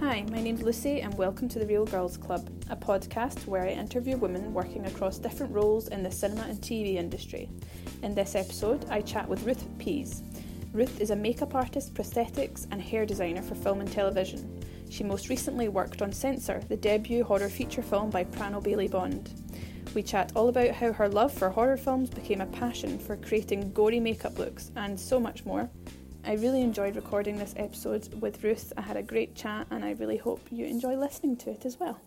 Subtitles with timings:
[0.00, 3.70] Hi, my name's Lucy, and welcome to the Real Girls Club, a podcast where I
[3.70, 7.50] interview women working across different roles in the cinema and TV industry.
[8.04, 10.22] In this episode, I chat with Ruth Pease.
[10.72, 14.62] Ruth is a makeup artist, prosthetics, and hair designer for film and television.
[14.88, 19.30] She most recently worked on Censor, the debut horror feature film by Prano Bailey Bond.
[19.96, 23.72] We chat all about how her love for horror films became a passion for creating
[23.72, 25.68] gory makeup looks and so much more.
[26.24, 28.72] I really enjoyed recording this episode with Ruth.
[28.76, 31.78] I had a great chat and I really hope you enjoy listening to it as
[31.78, 32.00] well.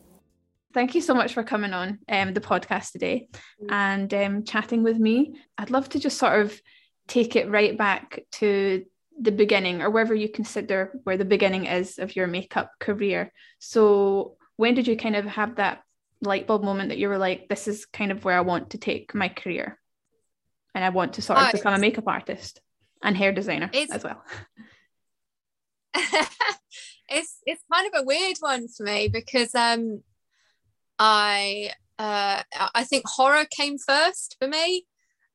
[0.74, 3.28] Thank you so much for coming on um, the podcast today
[3.70, 5.36] and um, chatting with me.
[5.58, 6.60] I'd love to just sort of
[7.08, 8.86] take it right back to
[9.20, 13.34] the beginning or wherever you consider where the beginning is of your makeup career.
[13.60, 15.82] So, when did you kind of have that
[16.22, 18.78] light bulb moment that you were like, this is kind of where I want to
[18.78, 19.80] take my career
[20.74, 22.62] and I want to sort of become a makeup artist?
[23.04, 24.24] And hair designer it's, as well.
[27.10, 30.02] it's it's kind of a weird one for me because um
[30.98, 32.44] I uh
[32.74, 34.86] I think horror came first for me.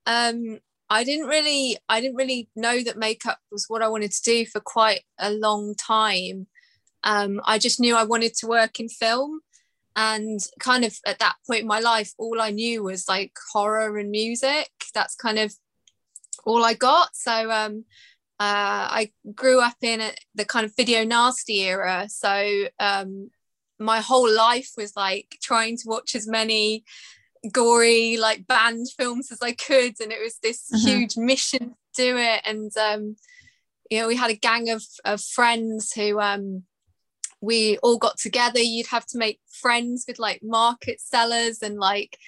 [0.07, 4.23] Um I didn't really I didn't really know that makeup was what I wanted to
[4.23, 6.47] do for quite a long time.
[7.05, 9.41] Um I just knew I wanted to work in film
[9.97, 13.99] and kind of at that point in my life all I knew was like horror
[13.99, 14.71] and music.
[14.95, 15.55] That's kind of
[16.47, 17.15] all I got.
[17.15, 17.85] So um,
[18.41, 22.07] uh, I grew up in a, the kind of video nasty era.
[22.09, 23.31] So um,
[23.79, 26.85] my whole life was like trying to watch as many
[27.53, 30.87] gory like banned films as I could, and it was this mm-hmm.
[30.87, 32.41] huge mission to do it.
[32.45, 33.17] And um,
[33.91, 36.63] you know, we had a gang of of friends who um,
[37.41, 38.61] we all got together.
[38.61, 42.19] You'd have to make friends with like market sellers and like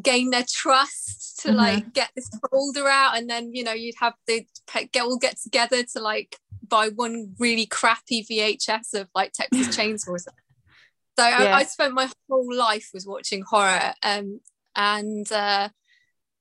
[0.00, 1.56] gain their trust to mm-hmm.
[1.56, 4.46] like get this folder out and then you know you'd have the
[4.92, 10.18] get all get together to like buy one really crappy VHS of like Texas Chainsaw
[10.18, 11.36] so yeah.
[11.38, 14.40] I, I, spent my whole life was watching horror um
[14.76, 15.68] and uh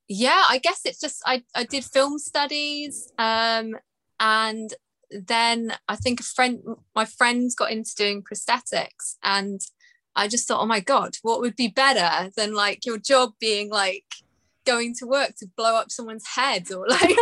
[0.08, 3.76] yeah I guess it's just I, I did film studies um
[4.20, 4.72] and
[5.12, 6.60] then I think a friend
[6.96, 9.60] my friends got into doing prosthetics and
[10.16, 13.70] I just thought, oh my God, what would be better than like your job being
[13.70, 14.06] like
[14.66, 17.18] going to work to blow up someone's head or like,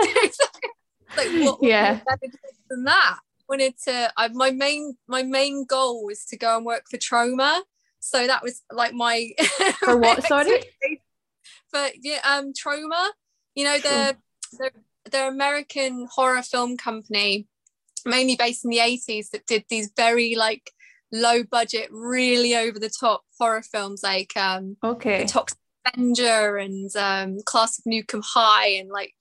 [1.15, 1.99] like what yeah.
[2.69, 3.19] than that?
[3.49, 7.61] Wanted to I, my main my main goal was to go and work for Troma.
[7.99, 9.31] So that was like my
[9.79, 10.63] for what sorry?
[11.69, 13.09] For yeah, um Troma,
[13.55, 14.17] you know, the
[14.53, 14.71] the
[15.09, 17.47] the American horror film company,
[18.05, 20.71] mainly based in the 80s, that did these very like
[21.11, 25.57] low budget, really over the top horror films like um okay the Toxic
[25.93, 29.13] Avenger and um Class of 'Em High and like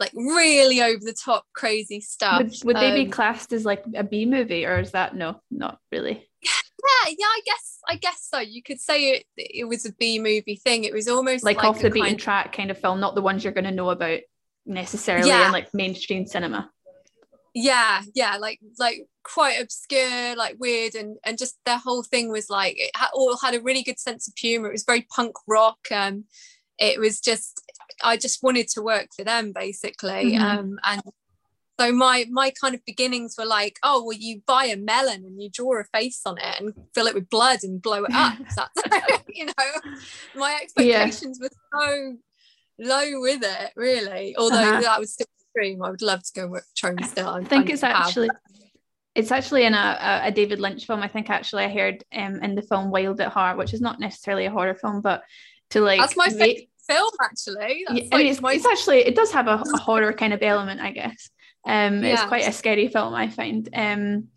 [0.00, 2.42] like really over the top crazy stuff.
[2.42, 5.40] Would, would they be um, classed as like a B movie or is that no,
[5.50, 6.28] not really?
[6.42, 8.38] Yeah, yeah, I guess I guess so.
[8.38, 10.84] You could say it it was a B movie thing.
[10.84, 13.42] It was almost like, like off the beaten track kind of film, not the ones
[13.42, 14.20] you're gonna know about
[14.64, 15.46] necessarily yeah.
[15.46, 16.70] in like mainstream cinema
[17.54, 22.48] yeah yeah like like quite obscure like weird and and just their whole thing was
[22.48, 25.34] like it ha- all had a really good sense of humor it was very punk
[25.46, 26.24] rock um
[26.78, 27.60] it was just
[28.02, 30.42] i just wanted to work for them basically mm-hmm.
[30.42, 31.02] um and
[31.78, 35.42] so my my kind of beginnings were like oh well you buy a melon and
[35.42, 38.36] you draw a face on it and fill it with blood and blow it up
[38.56, 39.92] that's you know
[40.34, 41.48] my expectations yeah.
[41.48, 42.16] were so
[42.78, 44.80] low with it really although uh-huh.
[44.80, 45.26] that was still
[45.58, 45.82] dream.
[45.82, 47.28] I would love to go work Troma still.
[47.28, 48.30] i think it's actually
[49.14, 51.02] it's actually in a, a, David Lynch film.
[51.02, 53.98] I think actually I heard um, in the film Wild at Heart, which is not
[53.98, 55.24] necessarily a horror film, but
[55.70, 57.84] to like that's my favorite film actually.
[57.88, 58.52] That's yeah, like I mean, it's, my...
[58.52, 61.30] it's, actually it does have a, a horror kind of element, I guess.
[61.66, 62.12] Um, yeah.
[62.12, 63.68] It's quite a scary film, I find.
[63.74, 64.28] Um,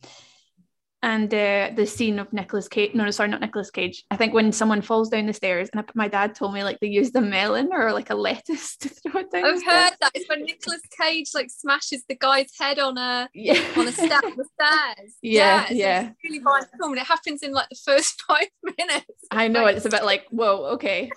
[1.04, 2.94] and uh, the scene of Nicolas Cage.
[2.94, 4.06] No, no, sorry, not Nicolas Cage.
[4.12, 6.88] I think when someone falls down the stairs, and my dad told me like they
[6.88, 9.46] use the melon or like a lettuce to throw it down.
[9.46, 10.12] I've heard that.
[10.14, 13.62] It's when Nicolas Cage like smashes the guy's head on a yeah.
[13.76, 15.16] on a step of the stairs.
[15.22, 15.76] Yeah, yeah.
[16.02, 16.12] yeah.
[16.24, 18.47] Really violent film, and it happens in like the first five
[18.78, 19.08] minutes.
[19.32, 21.09] I know it's a bit like whoa, okay,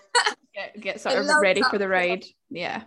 [0.54, 2.24] get, get sort of ready for the ride.
[2.48, 2.84] Yeah.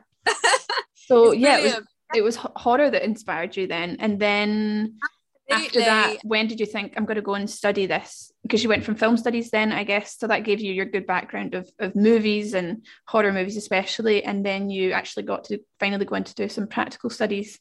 [0.95, 1.85] So yeah, it was,
[2.15, 4.97] it was horror that inspired you then, and then
[5.49, 8.31] after that, when did you think I'm going to go and study this?
[8.43, 10.17] Because you went from film studies then, I guess.
[10.17, 14.23] So that gave you your good background of, of movies and horror movies, especially.
[14.23, 17.59] And then you actually got to finally go into do some practical studies.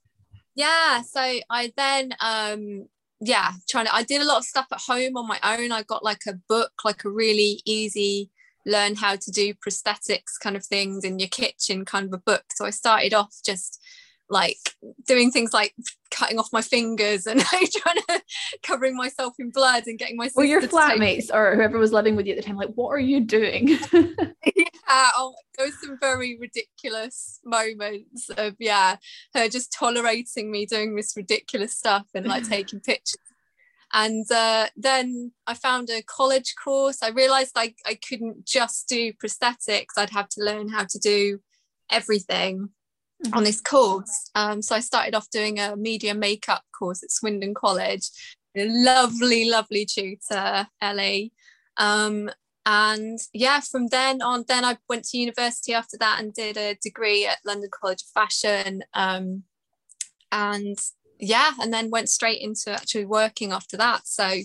[0.54, 1.02] Yeah.
[1.02, 2.86] So I then, um,
[3.20, 5.70] yeah, trying to, I did a lot of stuff at home on my own.
[5.70, 8.30] I got like a book, like a really easy
[8.66, 12.42] learn how to do prosthetics kind of things in your kitchen kind of a book.
[12.54, 13.80] So I started off just
[14.28, 14.58] like
[15.06, 15.74] doing things like
[16.10, 18.22] cutting off my fingers and like trying to
[18.62, 22.26] covering myself in blood and getting my well your flatmates or whoever was living with
[22.26, 26.38] you at the time like what are you doing yeah oh, there was some very
[26.40, 28.96] ridiculous moments of yeah
[29.34, 33.20] her just tolerating me doing this ridiculous stuff and like taking pictures
[33.92, 37.02] and uh, then I found a college course.
[37.02, 41.38] I realized I, I couldn't just do prosthetics, I'd have to learn how to do
[41.90, 42.70] everything.
[43.32, 44.30] On this course.
[44.34, 48.08] Um, so I started off doing a media makeup course at Swindon College.
[48.56, 51.32] A lovely, lovely tutor, Ellie.
[51.76, 52.30] Um,
[52.64, 56.76] and yeah, from then on, then I went to university after that and did a
[56.82, 58.82] degree at London College of Fashion.
[58.94, 59.44] Um,
[60.32, 60.78] and
[61.18, 64.40] yeah and then went straight into actually working after that so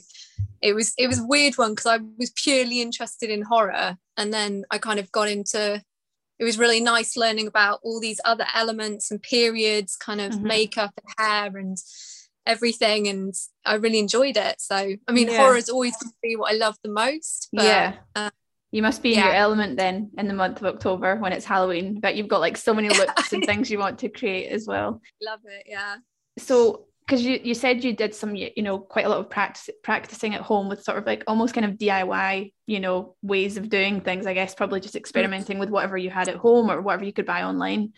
[0.62, 4.34] it was it was a weird one because i was purely interested in horror and
[4.34, 5.82] then i kind of got into
[6.42, 10.48] it was really nice learning about all these other elements and periods kind of mm-hmm.
[10.48, 11.78] makeup and hair and
[12.48, 13.34] everything and
[13.66, 15.38] i really enjoyed it so i mean yeah.
[15.38, 18.30] horror is always going to be what i love the most but, yeah uh,
[18.72, 22.00] you must be in your element then in the month of October when it's Halloween.
[22.00, 25.02] But you've got like so many looks and things you want to create as well.
[25.22, 25.98] Love it, yeah
[26.38, 29.70] so because you, you said you did some you know quite a lot of practice
[29.84, 33.70] practicing at home with sort of like almost kind of DIY you know ways of
[33.70, 37.04] doing things I guess probably just experimenting with whatever you had at home or whatever
[37.04, 37.94] you could buy online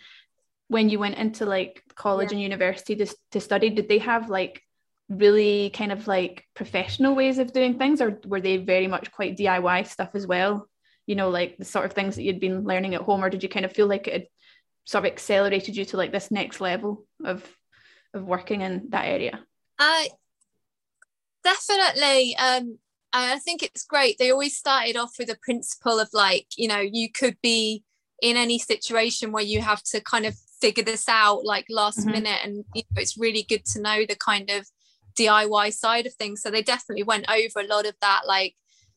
[0.67, 2.35] when you went into like college yeah.
[2.35, 4.61] and university to, to study did they have like
[5.09, 9.37] really kind of like professional ways of doing things or were they very much quite
[9.37, 10.67] DIY stuff as well
[11.05, 13.43] you know like the sort of things that you'd been learning at home or did
[13.43, 14.31] you kind of feel like it
[14.85, 17.45] sort of accelerated you to like this next level of
[18.13, 19.39] of working in that area?
[19.79, 20.09] I
[21.43, 22.35] definitely.
[22.37, 22.77] Um,
[23.15, 24.17] I think it's great.
[24.17, 27.83] They always started off with a principle of like, you know, you could be
[28.23, 32.11] in any situation where you have to kind of figure this out like last mm-hmm.
[32.11, 34.65] minute, and you know, it's really good to know the kind of
[35.17, 36.41] DIY side of things.
[36.41, 38.55] So they definitely went over a lot of that, like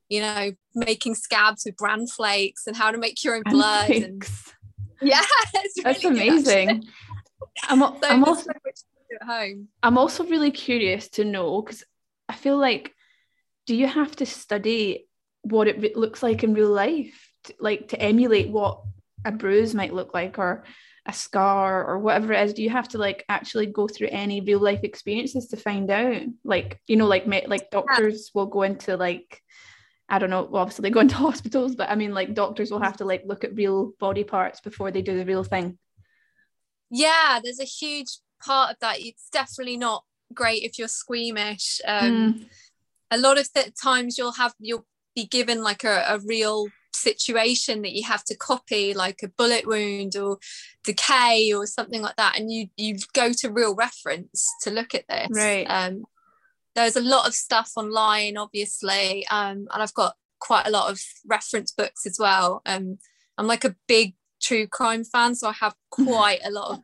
[0.09, 3.91] you know, making scabs with bran flakes and how to make your own blood.
[3.91, 4.23] And,
[5.03, 5.21] yeah,
[5.55, 6.85] really that's amazing.
[7.69, 8.51] I'm, so I'm also
[9.15, 9.69] at home.
[9.83, 11.85] I'm also really curious to know because
[12.29, 12.95] I feel like,
[13.67, 15.09] do you have to study
[15.43, 18.83] what it looks like in real life, to, like to emulate what
[19.25, 20.65] a bruise might look like or
[21.05, 22.55] a scar or whatever it is?
[22.55, 26.23] Do you have to like actually go through any real life experiences to find out?
[26.45, 29.43] Like you know, like like doctors will go into like
[30.09, 32.83] I don't know, well, obviously they go into hospitals, but I mean, like doctors will
[32.83, 35.79] have to like look at real body parts before they do the real thing.
[36.91, 41.81] Yeah, there's a huge part of that it's definitely not great if you're squeamish.
[41.87, 42.47] Um, mm.
[43.11, 47.83] a lot of the times you'll have you'll be given like a, a real situation
[47.83, 50.39] that you have to copy like a bullet wound or
[50.83, 55.05] decay or something like that and you you go to real reference to look at
[55.09, 55.29] this.
[55.31, 55.65] Right.
[55.65, 56.05] Um,
[56.75, 61.01] there's a lot of stuff online obviously um, and i've got quite a lot of
[61.27, 62.63] reference books as well.
[62.67, 62.99] Um,
[63.39, 66.81] i'm like a big true crime fan so i have quite a lot of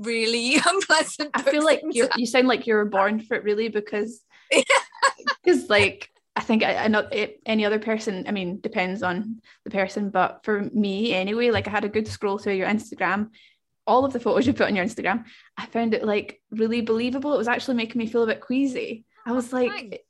[0.00, 1.30] really unpleasant.
[1.34, 4.22] I feel like you you sound like you were born for it, really, because
[5.44, 8.24] because like I think I, I know it, any other person.
[8.26, 12.08] I mean, depends on the person, but for me anyway, like I had a good
[12.08, 13.30] scroll through your Instagram.
[13.86, 15.24] All of the photos you put on your Instagram,
[15.56, 17.34] I found it like really believable.
[17.34, 19.04] It was actually making me feel a bit queasy.
[19.26, 20.04] I was like.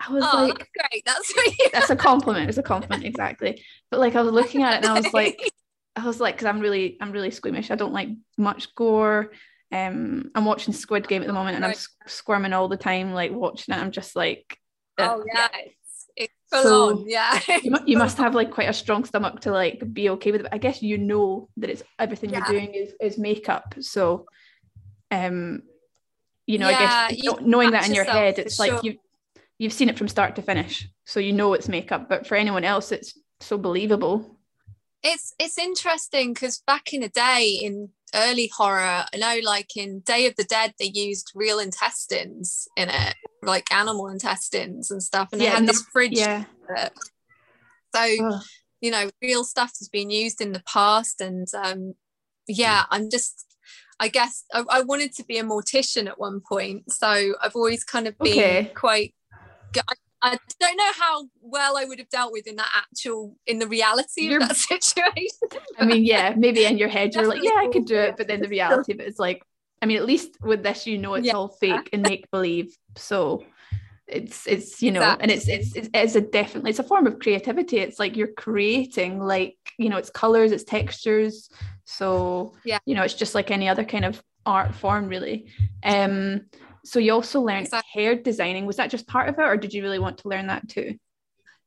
[0.00, 0.58] I was oh, like,
[1.06, 1.52] that's great.
[1.72, 2.48] That's that's a compliment.
[2.48, 3.62] It's a compliment, exactly.
[3.90, 5.40] But like, I was looking at it and I was like,
[5.96, 7.70] I was like, because I'm really, I'm really squeamish.
[7.70, 9.32] I don't like much gore.
[9.70, 11.74] Um, I'm watching Squid Game at the moment, and I'm
[12.06, 13.78] squirming all the time, like watching it.
[13.78, 14.58] I'm just like,
[14.98, 15.48] oh yeah.
[15.54, 16.32] It's, it's
[16.62, 17.40] so on, yeah.
[17.62, 20.48] you, you must have like quite a strong stomach to like be okay with it.
[20.52, 22.38] I guess you know that it's everything yeah.
[22.38, 24.26] you're doing is is makeup, so
[25.10, 25.62] um,
[26.46, 28.80] you know, yeah, I guess you knowing that in your head, it's like sure.
[28.82, 28.98] you
[29.58, 32.08] you've seen it from start to finish, so you know it's makeup.
[32.08, 34.33] But for anyone else, it's so believable
[35.04, 40.00] it's it's interesting because back in the day in early horror i know like in
[40.00, 45.28] day of the dead they used real intestines in it like animal intestines and stuff
[45.32, 46.44] and yeah, they had this fridge yeah
[47.94, 48.40] so oh.
[48.80, 51.94] you know real stuff has been used in the past and um
[52.48, 53.46] yeah i'm just
[54.00, 57.06] I guess I, I wanted to be a mortician at one point, so
[57.40, 58.72] I've always kind of been okay.
[58.74, 59.14] quite.
[59.76, 59.94] I
[60.24, 63.66] I don't know how well I would have dealt with in that actual in the
[63.66, 65.48] reality you're, of that situation.
[65.78, 68.26] I mean, yeah, maybe in your head you're like, yeah, I could do it, but
[68.26, 69.42] then the reality of it's like,
[69.82, 71.34] I mean, at least with this, you know, it's yeah.
[71.34, 72.74] all fake and make believe.
[72.96, 73.44] So
[74.06, 75.22] it's it's you know, exactly.
[75.22, 77.78] and it's, it's it's it's a definitely it's a form of creativity.
[77.78, 81.50] It's like you're creating like you know, it's colors, it's textures.
[81.84, 85.50] So yeah, you know, it's just like any other kind of art form really.
[85.82, 86.46] Um,
[86.84, 88.02] so you also learned Exactly.
[88.02, 88.66] hair designing.
[88.66, 90.98] Was that just part of it, or did you really want to learn that too?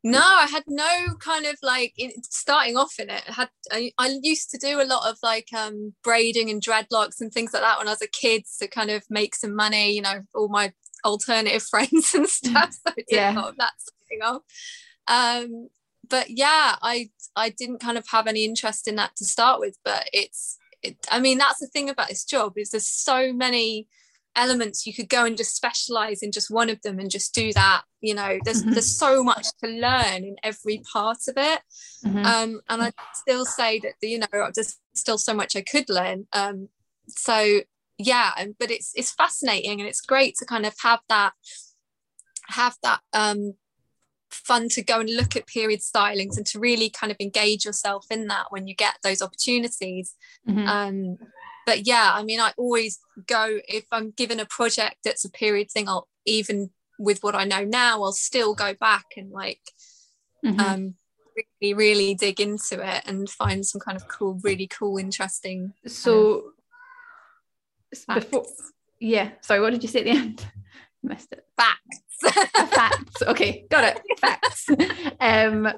[0.04, 3.24] No, I had no kind of like in, starting off in it.
[3.28, 7.20] I had I, I used to do a lot of like um braiding and dreadlocks
[7.20, 9.92] and things like that when I was a kid to kind of make some money.
[9.92, 10.72] You know, all my
[11.04, 12.74] alternative friends and stuff.
[12.74, 13.32] So I did Yeah.
[13.34, 13.72] a lot of that
[14.24, 14.42] off.
[15.08, 15.70] Um,
[16.10, 19.78] but yeah, I I didn't kind of have any interest in that to start with.
[19.84, 23.88] But it's it, I mean that's the thing about this job is there's so many
[24.38, 27.52] elements you could go and just specialize in just one of them and just do
[27.54, 28.74] that you know there's Mhm.
[28.74, 31.62] there's so much to learn in every part of it
[32.06, 32.26] Mhm.
[32.26, 36.28] um and i still say that you know there's still so much i could learn
[36.34, 36.70] um
[37.08, 37.62] so
[37.98, 41.34] yeah but it's it's fascinating and it's great to kind of have that
[42.50, 43.54] have that um
[44.30, 48.06] fun to go and look at period stylings and to really kind of engage yourself
[48.12, 50.16] in that when you get those opportunities
[50.48, 50.68] Mhm.
[50.68, 51.18] um
[51.68, 55.70] but yeah i mean i always go if i'm given a project that's a period
[55.70, 59.62] thing i'll even with what i know now i'll still go back and like
[60.44, 60.60] Mhm.
[60.60, 60.96] um
[61.62, 66.54] really really dig into it and find some kind of cool really cool interesting so
[68.14, 68.46] before,
[69.00, 69.32] yeah.
[69.42, 70.46] Sorry, what did you say at the end?
[71.04, 71.46] Missed it.
[71.56, 72.08] facts
[72.78, 73.22] facts.
[73.24, 74.02] Okay, got it.
[74.20, 74.68] Facts.
[75.20, 75.72] um,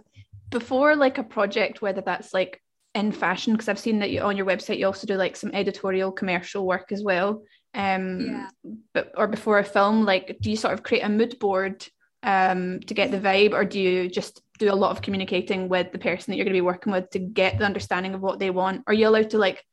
[0.49, 2.61] before like a project, whether that's like
[2.99, 5.51] in fashion, because I've seen that you on your website you also do like some
[5.53, 7.29] editorial commercial work as well.
[7.73, 8.49] Um, Yeah.
[8.93, 11.87] but or before a film, like do you sort of create a mood board
[12.23, 15.91] um to get the vibe, or do you just do a lot of communicating with
[15.91, 18.39] the person that you're going to be working with to get the understanding of what
[18.39, 18.83] they want?
[18.87, 19.63] Are you allowed to like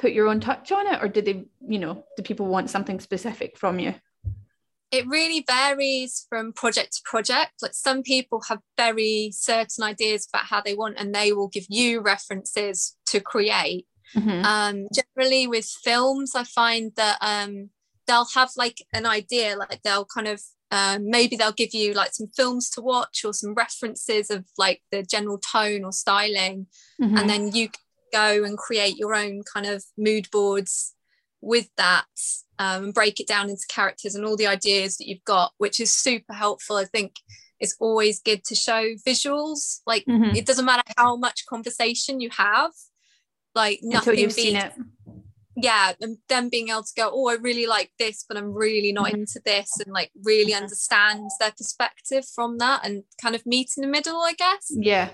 [0.00, 2.98] put your own touch on it, or do they, you know, do people want something
[2.98, 3.94] specific from you?
[4.92, 10.44] It really varies from project to project like some people have very certain ideas about
[10.44, 14.44] how they want and they will give you references to create Mhm.
[14.44, 17.70] um generally with films i find that um
[18.06, 22.14] they'll have like an idea like they'll kind of um, maybe they'll give you like
[22.14, 26.66] some films to watch or some references of like the general tone or styling
[27.00, 27.18] Mhm.
[27.18, 27.68] and then you
[28.12, 30.94] go and create your own kind of mood boards
[31.42, 32.06] with that
[32.58, 35.78] um, and break it down into characters and all the ideas that you've got which
[35.80, 37.12] is super helpful i think
[37.60, 40.34] it's always good to show visuals like Mhm.
[40.36, 42.70] it doesn't matter how much conversation you have
[43.54, 44.72] like until nothing you've seen it.
[45.56, 48.92] yeah and them being able to go oh i really like this but i'm really
[48.92, 49.14] not Mhm.
[49.14, 50.62] into this and like really Mhm.
[50.62, 55.10] understand their perspective from that and kind of meet in the middle i guess Yeah.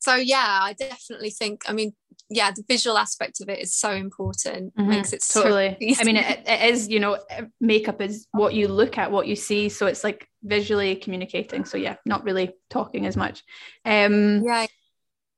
[0.00, 1.94] so yeah i definitely think i mean
[2.30, 4.74] yeah the visual aspect of it is so important.
[4.76, 5.76] Mhm, makes it so totally.
[5.98, 7.18] I mean it, it is you know
[7.60, 11.64] makeup is what you look at what you see so it's like visually communicating.
[11.64, 13.42] So yeah not really talking as much.
[13.84, 14.66] Um yeah.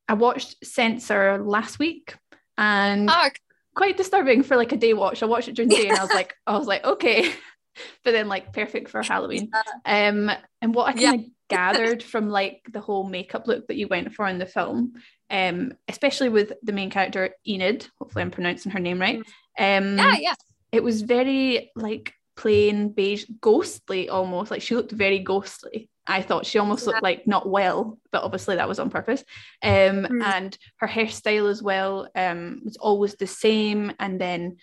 [0.08, 2.16] I watched censor last week
[2.58, 3.28] and oh,
[3.76, 5.22] quite disturbing for like a day watch.
[5.22, 7.32] I watched it during the day and i was like i was like okay
[8.04, 9.50] but then like perfect for halloween.
[9.84, 13.88] Um and what i kind of gathered from like the whole makeup look that you
[13.88, 14.92] went for in the film
[15.30, 19.18] um especially with the main character enid hopefully i'm pronouncing her name right
[19.58, 20.34] um yeah yeah.
[20.70, 25.90] it was very like plain beige ghostly almost like she looked very ghostly.
[26.06, 29.22] I thought she almost looked like not well but obviously that was on purpose.
[29.62, 30.22] Um Hmm.
[30.22, 33.92] and her hairstyle as well um was always the same.
[33.98, 34.56] And then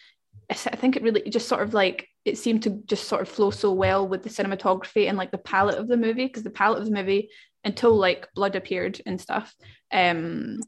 [0.50, 3.50] I think it really just sort of like it seemed to just sort of flow
[3.52, 6.80] so well with the cinematography and like the palette of the movie because the palette
[6.80, 7.30] of the movie
[7.64, 9.56] until like blood appeared and stuff
[9.92, 10.60] um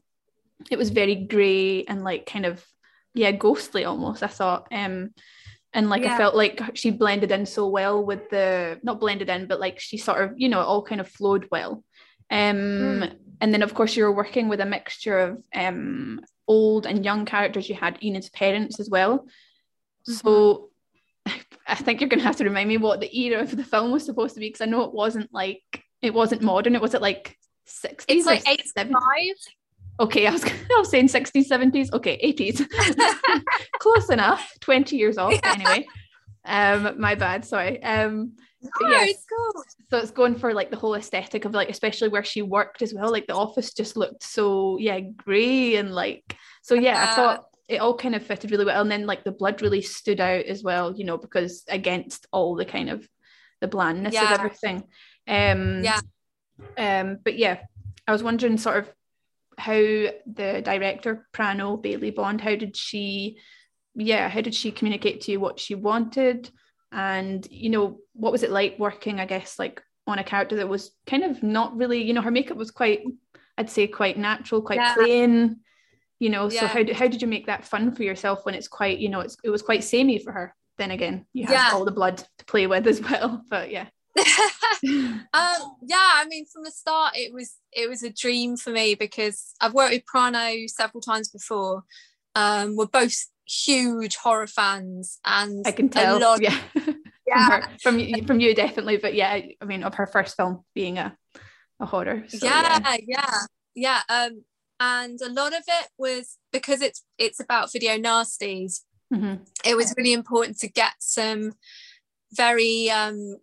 [0.70, 2.64] it was very grey and like kind of
[3.14, 5.10] yeah ghostly almost I thought um
[5.72, 9.46] and like I felt like she blended in so well with the not blended in
[9.46, 11.84] but like she sort of you know it all kind of flowed well.
[12.30, 13.16] Um Mm.
[13.40, 17.24] and then of course you were working with a mixture of um old and young
[17.24, 17.68] characters.
[17.68, 19.26] You had Enid's parents as well.
[20.02, 20.69] So
[21.70, 23.90] I think you're going to have to remind me what the era of the film
[23.90, 25.62] was supposed to be because I know it wasn't like
[26.02, 26.74] it wasn't modern.
[26.74, 27.36] It was it like
[27.68, 29.36] 60s it's like or eight five
[30.00, 31.92] Okay, I was, I was saying 60s, 70s.
[31.92, 32.66] Okay, 80s.
[33.80, 34.50] Close enough.
[34.60, 35.34] 20 years off.
[35.42, 35.86] But anyway,
[36.46, 37.44] um, my bad.
[37.44, 37.82] Sorry.
[37.82, 39.04] Um, no, yeah.
[39.04, 42.42] it's cool so it's going for like the whole aesthetic of like especially where she
[42.42, 47.06] worked as well like the office just looked so yeah grey and like so yeah
[47.08, 49.62] I Uh, thought it all kind of fitted really well and then like the blood
[49.62, 53.08] really stood out as well you know because against all the kind of
[53.60, 54.24] the blandness Yeah.
[54.34, 54.82] of everything
[55.28, 56.00] um Yeah.
[56.76, 57.58] um but yeah
[58.08, 58.88] I was wondering sort of
[59.56, 63.38] how the director Prano Bailey Bond how did she
[63.94, 66.50] yeah how did she communicate to you what she wanted
[66.92, 70.68] and you know what was it like working i guess like on a character that
[70.68, 73.02] was kind of not really you know her makeup was quite
[73.58, 74.94] i'd say quite natural quite Yeah.
[74.94, 75.60] plain
[76.20, 78.68] you know so how, do, how did you make that fun for yourself when it's
[78.68, 80.54] quite you know it's it was quite samey for her?
[80.78, 81.70] Then again you have Yeah.
[81.72, 83.86] all the blood to play with as well but yeah.
[84.82, 88.94] Um yeah i mean from the start it was it was a dream for me
[88.94, 91.84] because i've worked with prano several times before.
[92.34, 93.14] Um we're both
[93.46, 96.56] huge horror fans and i can a tell lot yeah.
[96.72, 96.94] From,
[97.26, 97.50] yeah.
[97.50, 100.98] her, from you from you definitely but yeah I, mean of her first film being
[100.98, 101.16] a
[101.78, 103.40] a horror so, yeah yeah
[103.74, 104.00] yeah.
[104.08, 104.44] Um
[104.80, 108.80] and a lot of it was because it's it's about video nasties
[109.12, 109.46] Mhm.
[109.64, 111.52] it was really important to get some
[112.32, 113.36] very um,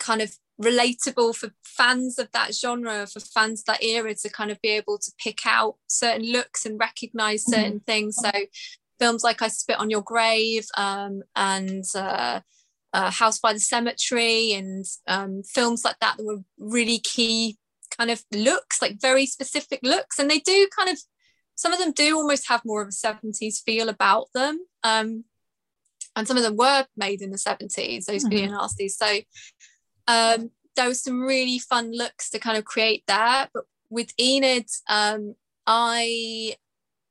[0.00, 4.50] kind of relatable for fans of that genre, for fans of that era to kind
[4.50, 7.50] of be able to pick out certain looks and recognize Mhm.
[7.50, 8.16] certain things.
[8.16, 8.30] So
[8.98, 12.40] films like I Spit on Your Grave um, and uh,
[12.92, 17.58] uh, House by the Cemetery and um, films like that that were really key
[17.96, 20.18] kind of looks, like very specific looks.
[20.18, 20.98] And they do kind of
[21.54, 24.60] some of them do almost have more of a 70s feel about them.
[24.82, 25.24] Um,
[26.14, 28.30] and some of them were made in the 70s, those Mhm.
[28.30, 28.92] video nasties.
[28.92, 29.20] So
[30.08, 33.48] um, there was some really fun looks to kind of create there.
[33.52, 35.34] But with Enid, um,
[35.66, 36.56] I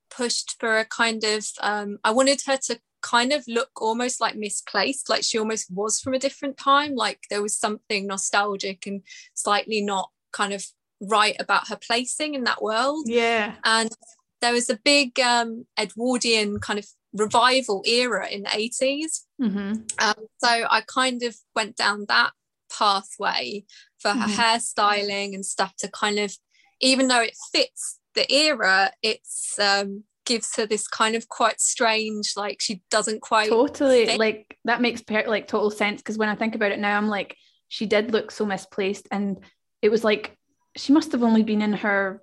[0.09, 4.35] pushed for a kind of, um, I wanted her to kind of look almost like
[4.35, 6.95] misplaced, like she almost was from a different time.
[6.95, 9.01] Like there was something nostalgic and
[9.33, 10.63] slightly not kind of
[11.01, 13.89] write about her placing in that world yeah and
[14.41, 19.23] there was a big um, Edwardian kind of revival era in the 80s.
[19.39, 19.73] hmm
[20.05, 22.31] Um, so I kind of went down that
[22.77, 23.63] pathway
[24.01, 24.35] for her Mhm.
[24.39, 26.35] hairstyling and stuff to kind of,
[26.79, 32.33] even though it fits the era, it's um, gives her this kind of quite strange,
[32.35, 33.49] like she doesn't quite.
[33.49, 34.19] totally fit.
[34.19, 37.07] like that makes per- like total sense because when i think about it now i'm
[37.07, 37.37] like
[37.67, 39.37] she did look so misplaced and
[39.85, 40.35] it was like
[40.75, 42.21] she must have only been in her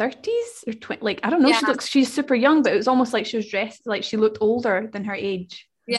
[0.00, 2.88] 30s or 20 like i don't know she looks she's super young but it was
[2.88, 5.98] almost like she was dressed like she looked older than her age Yeah,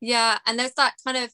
[0.00, 0.38] Yeah.
[0.46, 1.30] and there's that kind of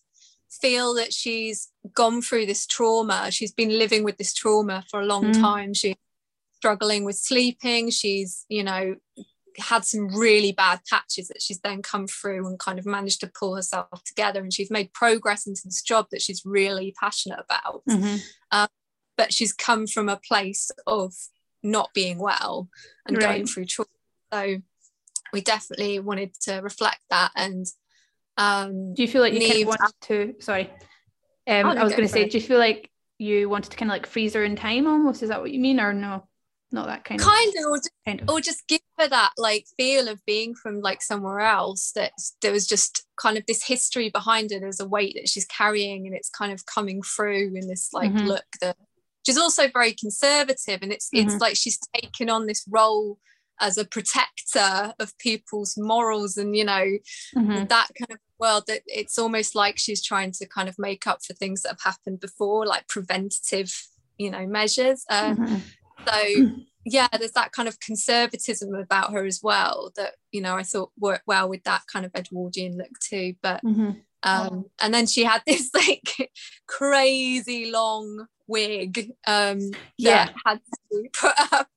[0.62, 3.30] feel that she's gone through this trauma.
[3.30, 5.40] She's been living with this trauma for a long Mm.
[5.40, 5.74] time.
[5.74, 5.96] She's
[6.58, 7.90] struggling with sleeping.
[7.90, 8.96] She's, you know,
[9.58, 13.30] had some really bad patches that she's then come through and kind of managed to
[13.38, 14.40] pull herself together.
[14.40, 17.82] And she's made progress into this job that she's really passionate about.
[17.88, 18.20] Mhm.
[19.16, 21.14] But she's come from a place of
[21.62, 22.68] not being well
[23.06, 23.88] and going through trauma.
[24.32, 24.56] So
[25.32, 27.66] we definitely wanted to reflect that and
[28.38, 30.70] um do you feel like you kind of wanted to sorry
[31.48, 32.30] um Oh, no, i was going to say it.
[32.30, 35.22] do you feel like you wanted to kind of like freeze her in time almost
[35.22, 36.26] is that what you mean or no
[36.72, 39.66] not that kind, kind of or just, kind of or just give her that like
[39.76, 44.10] feel of being from like somewhere else that there was just kind of this history
[44.10, 47.66] behind it there's a weight that she's carrying and it's kind of coming through in
[47.68, 48.26] this like Mhm.
[48.26, 48.76] look that
[49.26, 51.40] she's also very conservative and it's it's Mhm.
[51.40, 53.18] like she's taken on this role
[53.60, 56.86] as a protector of people's morals and you know
[57.36, 57.68] Mhm.
[57.68, 61.24] that kind of world that it's almost like she's trying to kind of make up
[61.24, 63.72] for things that have happened before like preventative
[64.18, 65.62] you know measures uh, Mhm.
[66.08, 66.18] so
[66.84, 70.92] yeah there's that kind of conservatism about her as well that you know i thought
[70.98, 74.02] worked well with that kind of edwardian look too but Mhm.
[74.22, 76.30] Um and then she had this like
[76.66, 79.58] crazy long wig um
[79.98, 80.26] Yeah.
[80.26, 81.68] that had to be put up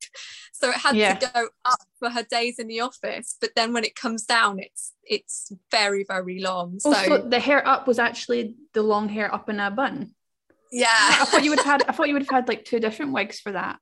[0.54, 1.15] so it had Yeah.
[1.15, 4.60] to go up for her days in the office but then when it comes down
[4.60, 9.10] it's it's very very long so Oh, so the hair up was actually the long
[9.10, 10.12] hair up in a bun.
[10.71, 10.88] yeah
[11.21, 11.84] I thought you would have had.
[11.88, 13.80] I thought you would have had like two different wigs for that.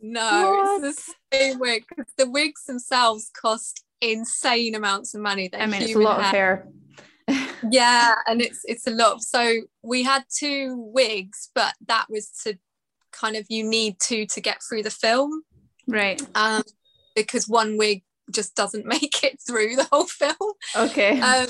[0.00, 1.84] No, it's the same wig.
[2.16, 5.48] The wigs themselves cost insane amounts of money.
[5.48, 6.68] They're I mean, it's a lot of hair.
[7.70, 9.22] Yeah, and it's it's a lot.
[9.22, 12.58] So we had two wigs, but that was to
[13.12, 15.42] kind of you need two to get through the film,
[15.86, 16.20] Right.
[16.34, 16.62] um,
[17.16, 20.34] because one wig just doesn't make it through the whole film.
[20.76, 21.20] Okay.
[21.20, 21.48] Um,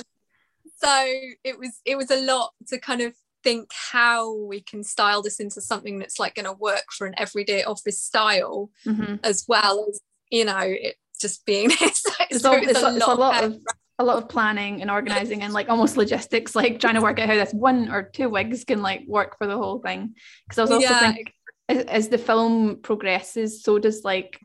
[0.82, 1.04] so
[1.44, 5.40] it was it was a lot to kind of think how we can style this
[5.40, 9.20] into something that's like going to work for an everyday office style Mhm.
[9.22, 10.00] as well as
[10.30, 13.44] you know it just being this It's, so all, it's it's, a, it's a lot
[13.44, 13.56] of
[13.98, 17.28] a lot of planning and organizing and like almost logistics, like trying to work out
[17.28, 20.14] how this one or two wigs can like work for the whole thing.
[20.44, 21.32] Because I was also Yeah, thinking,
[21.68, 24.40] as, as the film progresses, so does like,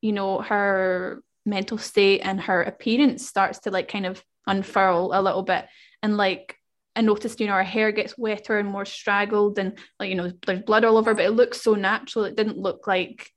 [0.00, 5.22] you know, her mental state and her appearance starts to like kind of unfurl a
[5.22, 5.66] little bit,
[6.02, 6.56] and like.
[6.94, 10.30] I noticed, you know, her hair gets wetter and more straggled, and like, you know,
[10.46, 12.26] there's blood all over, but it looks so natural.
[12.26, 13.30] It didn't look like,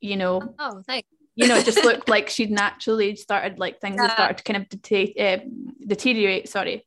[0.00, 1.06] you know, oh thanks
[1.38, 4.14] you know, it just looked like she'd naturally started like things had Yeah.
[4.14, 5.44] started to kind of deta- uh,
[5.86, 6.48] deteriorate.
[6.48, 6.84] Sorry.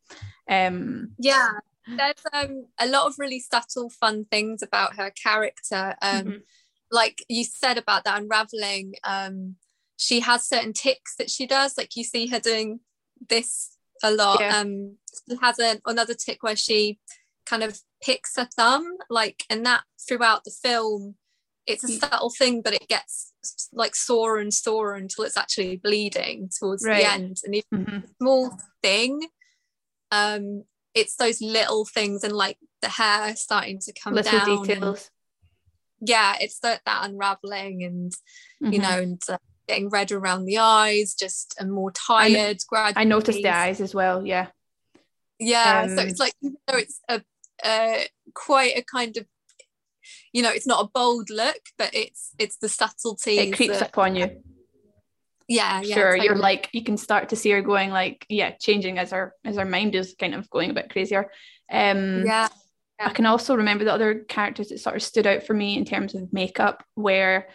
[0.49, 1.49] Um, yeah
[1.87, 6.41] there's um a lot of really subtle fun things about her character um Mhm.
[6.91, 9.55] like you said about that unraveling um
[9.97, 11.77] she has certain tics that she does.
[11.77, 12.79] Like you see her doing
[13.29, 14.39] this a lot.
[14.39, 14.57] Yeah.
[14.57, 14.97] Um,
[15.29, 16.99] she has a, another tic where she
[17.45, 21.15] kind of picks her thumb, like, and that throughout the film,
[21.67, 21.99] it's a Mm.
[21.99, 23.33] subtle thing, but it gets
[23.71, 26.97] like sorer and sorer until it's actually bleeding towards Right.
[27.03, 27.37] the end.
[27.43, 28.03] And even Mhm.
[28.03, 29.29] a small thing,
[30.11, 34.69] um, it's those little things and like the hair starting to come little down.
[34.69, 35.09] and-
[36.01, 38.11] yeah, it's that, that unraveling and
[38.59, 38.81] you Mhm.
[38.81, 42.59] know, and uh, getting red around the eyes, just and more tired.
[42.95, 44.25] I noticed the eyes as well.
[44.25, 44.49] Yeah.
[45.39, 47.23] Yeah, so Um, it's like even though it's a
[47.63, 49.27] uh, quite a kind of,
[50.33, 53.37] you know, it's not a bold look, but it's it's the subtlety.
[53.39, 54.41] It creeps up on you.
[55.47, 55.95] Yeah, yeah.
[55.95, 59.33] sure you're like you can start to see her going like yeah changing as her
[59.43, 61.29] as her mind is kind of going a bit crazier
[61.69, 62.47] um yeah,
[62.97, 65.83] I can also remember the other characters that sort of stood out for me in
[65.83, 67.49] terms of makeup where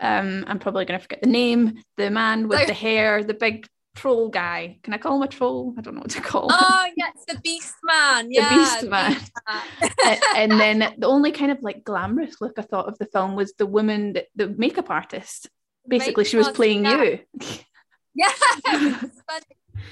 [0.00, 3.34] um I'm probably going to forget the name the man with So- the hair the
[3.34, 6.48] big troll guy can I call him a troll I don't know what to call
[6.50, 8.28] him Oh yeah, it's the Beast Man.
[8.30, 9.16] Yeah, the beast man
[9.48, 9.62] Man.
[10.04, 13.36] A- and then the only kind of like glamorous look I thought of the film
[13.36, 15.48] was the woman that the makeup artist
[15.86, 17.20] basically she was playing you
[18.16, 18.30] Yeah.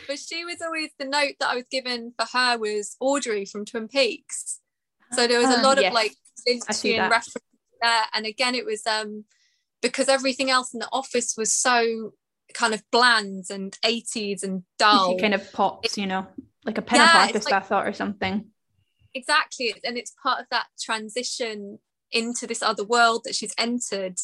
[0.06, 3.64] But she was always the note that I was given for her was Audrey from
[3.64, 4.60] Twin Peaks.
[5.12, 5.88] So there was a Ah, lot yes.
[5.90, 6.14] of like
[6.48, 7.24] Lynchian that.
[7.80, 8.04] there.
[8.14, 9.24] And again, it was um
[9.80, 12.12] because everything else in the office was so
[12.54, 15.10] kind of bland and 80s and dull.
[15.16, 16.26] she kind of pops you know
[16.64, 18.46] like a pinup Yeah, like- I thought or something
[19.14, 21.78] exactly and it's part of that transition
[22.10, 24.16] into this other world that she's entered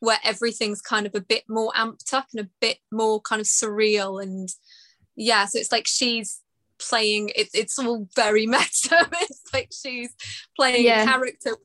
[0.00, 3.46] where everything's kind of a bit more amped up and a bit more kind of
[3.46, 4.48] surreal and
[5.16, 6.40] yeah so it's like she's
[6.80, 10.14] playing it, it's all very meta it's like she's
[10.56, 11.02] playing Yeah.
[11.02, 11.56] a character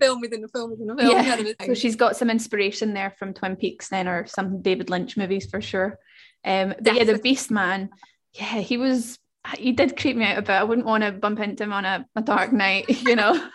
[0.00, 1.10] film within a film within a film.
[1.10, 1.36] Yeah.
[1.36, 4.90] Kind of so she's got some inspiration there from Twin Peaks then or some David
[4.90, 5.98] Lynch movies for sure.
[6.44, 7.90] Um but yeah the Beast Man
[8.34, 9.18] yeah he was
[9.56, 10.50] he did creep me out a bit.
[10.50, 13.48] I wouldn't want to bump into him on a, a dark night you know?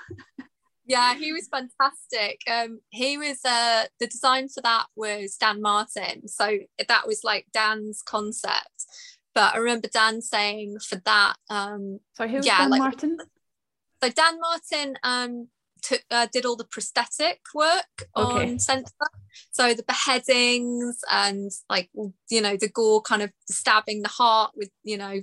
[0.86, 2.42] Yeah he was fantastic.
[2.50, 6.28] Um he was uh the design for that was dan martin.
[6.28, 8.86] So that was like dan's concept.
[9.36, 13.18] But i remember dan saying for that um sorry who was Yeah, Dan like- Martin?
[14.04, 15.48] So dan martin um
[15.82, 18.52] took uh, did all the prosthetic work Okay.
[18.52, 18.92] on censor
[19.52, 21.90] so the beheadings and like
[22.30, 25.22] you know the gore kind of stabbing the heart with you know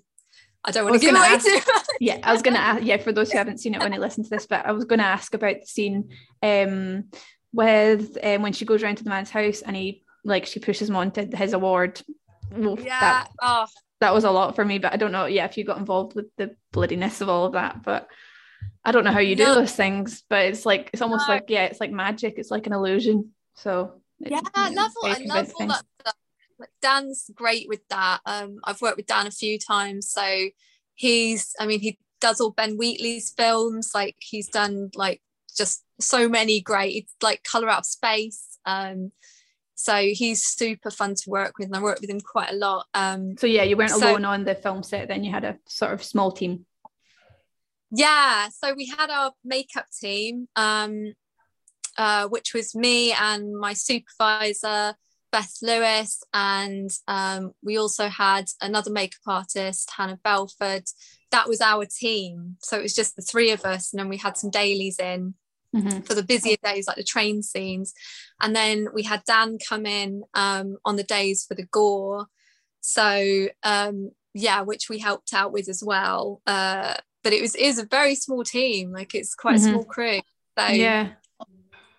[0.64, 2.96] i don't want to give away ask- too much yeah I was gonna ask yeah
[2.98, 5.02] for those who haven't seen it when they listen to this but I was gonna
[5.02, 6.10] ask about the scene
[6.42, 7.04] um
[7.52, 10.88] with um, when she goes around to the man's house and he like she pushes
[10.88, 12.00] him on to his award.
[12.58, 13.66] Oof, yeah that, oh.
[14.00, 16.14] that was a lot for me but I don't know yeah if you got involved
[16.14, 18.08] with the bloodiness of all of that but
[18.84, 19.54] I don't know how you do No.
[19.54, 21.34] those things but it's like it's almost No.
[21.34, 25.18] like yeah it's like magic it's like an illusion so yeah, I love all, I
[25.24, 26.14] love all that stuff.
[26.58, 28.20] Like Dan's great with that.
[28.24, 30.48] Um, I've worked with Dan a few times, so
[30.94, 31.52] he's.
[31.58, 33.90] I mean, he does all Ben Wheatley's films.
[33.92, 35.20] Like he's done like
[35.56, 36.94] just so many great.
[36.94, 38.58] It's like Color Out of Space.
[38.64, 39.10] Um,
[39.74, 42.86] so he's super fun to work with, and I work with him quite a lot.
[42.94, 45.58] Um, so yeah you weren't So- alone on the film set then you had a
[45.66, 46.66] sort of small team
[47.96, 51.12] Yeah, so we had our makeup team, um,
[51.96, 54.94] uh, which was me and my supervisor,
[55.30, 60.84] Beth Lewis, and um, we also had another makeup artist, Hannah Belford.
[61.30, 62.56] That was our team.
[62.60, 65.34] So it was just the three of us, and then we had some dailies in
[65.74, 66.06] Mhm.
[66.06, 67.92] for the busier days, like the train scenes.
[68.40, 72.26] And then we had Dan come in um, on the days for the gore.
[72.80, 76.40] So um, yeah, which we helped out with as well.
[76.46, 79.66] Uh, but it was is a very small team, like it's quite Mhm.
[79.66, 80.20] a small crew.
[80.56, 81.08] So yeah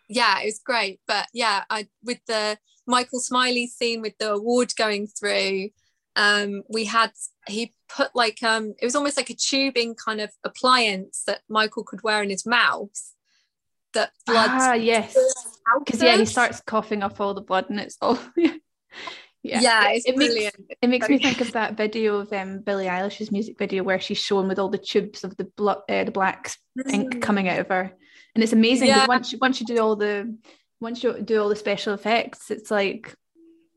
[0.07, 1.01] yeah, it was great.
[1.07, 2.57] But yeah, I with the
[2.87, 5.69] Michael Smiley scene with the award going through,
[6.15, 7.11] um, we had
[7.47, 11.83] he put like um it was almost like a tubing kind of appliance that Michael
[11.83, 12.91] could wear in his mouth
[13.93, 15.15] that blood ah yes
[15.79, 18.19] because yeah he starts coughing up all the blood and it's all
[19.45, 20.35] yeah yeah, it, makes
[20.81, 24.17] it makes me think of that video of um Billie Eilish's music video where she's
[24.17, 26.51] shown with all the tubes of the blood uh, the black
[26.91, 27.21] ink Mm.
[27.21, 27.85] coming out of her
[28.33, 28.87] and it's amazing.
[28.89, 29.05] Yeah.
[29.07, 30.35] once you once you do all the
[30.81, 33.13] once you do all the special effects it's like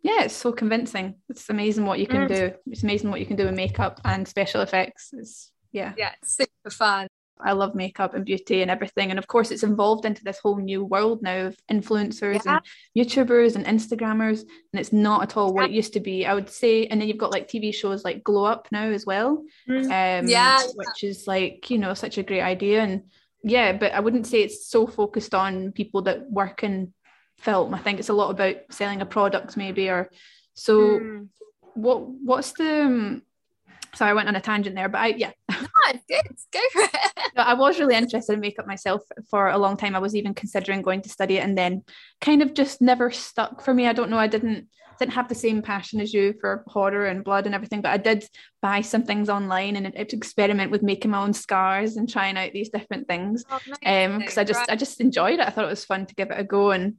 [0.02, 2.28] yeah it's so convincing it's amazing what you can Mm.
[2.28, 6.12] do it's amazing what you can do with makeup and special effects it's yeah yeah,
[6.22, 7.06] it's super fun.
[7.40, 9.10] I love makeup and beauty and everything.
[9.10, 12.58] And of course, it's evolved into this whole new world now of influencers Yeah.
[12.58, 12.62] and
[13.06, 14.40] YouTubers and Instagrammers.
[14.40, 16.86] And it's not at all what it used to be, I would say.
[16.86, 20.62] And then you've got like TV shows like Glow Up now as well, um, Yeah.
[20.74, 22.82] which is like, you know, such a great idea.
[22.82, 23.02] And
[23.44, 26.92] yeah, but I wouldn't say it's so focused on people that work in
[27.38, 27.72] film.
[27.74, 30.10] I think it's a lot about selling a product maybe or
[30.54, 31.28] So, mm.
[31.74, 33.22] what what's the
[33.94, 35.32] sorry, I went on a tangent there, but I yeah.
[35.60, 36.22] No, it's good.
[36.52, 37.28] Go for it.
[37.36, 39.94] I was really interested in makeup myself for a long time.
[39.94, 41.82] I was even considering going to study it and then
[42.20, 43.86] kind of just never stuck for me.
[43.86, 44.18] I don't know.
[44.18, 47.80] I didn't didn't have the same passion as you for horror and blood and everything,
[47.80, 48.24] but I did
[48.60, 52.52] buy some things online and to experiment with making my own scars and trying out
[52.52, 53.44] these different things.
[53.50, 54.70] Oh, um, because I just right.
[54.70, 55.46] I just enjoyed it.
[55.46, 56.96] I thought it was fun to give it a go and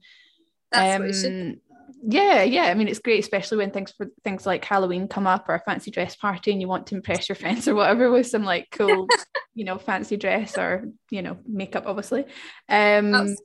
[0.72, 1.58] That's um,
[2.04, 2.64] yeah, yeah.
[2.64, 5.60] I mean, it's great, especially when things for things like Halloween come up or a
[5.60, 8.68] fancy dress party, and you want to impress your friends or whatever with some like
[8.72, 9.08] cool,
[9.54, 12.26] you know, fancy dress or you know makeup, obviously.
[12.68, 13.36] Um,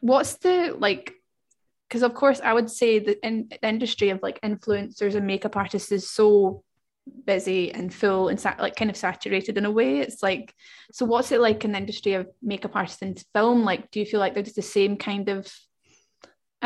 [0.00, 1.12] what's the like?
[1.88, 5.56] Because of course, I would say the, in, the industry of like influencers and makeup
[5.56, 6.64] artists is so
[7.24, 10.52] busy and full and sa- like kind of saturated in a way it's like
[10.90, 14.06] so what's it like in the industry of makeup artists and film like do you
[14.06, 15.48] feel like there's the same kind of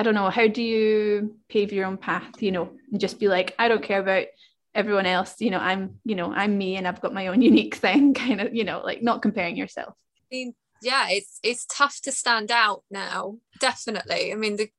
[0.01, 3.29] I don't know, how do you pave your own path, you know, and just be
[3.29, 4.29] like, I don't care about
[4.75, 7.75] everyone else, you know, I'm, you know, I'm me and I've got my own unique
[7.75, 9.93] thing, kind of, you know, like not comparing yourself.
[10.17, 14.33] I mean, yeah, it's it's tough to stand out now, definitely.
[14.33, 14.71] I mean, the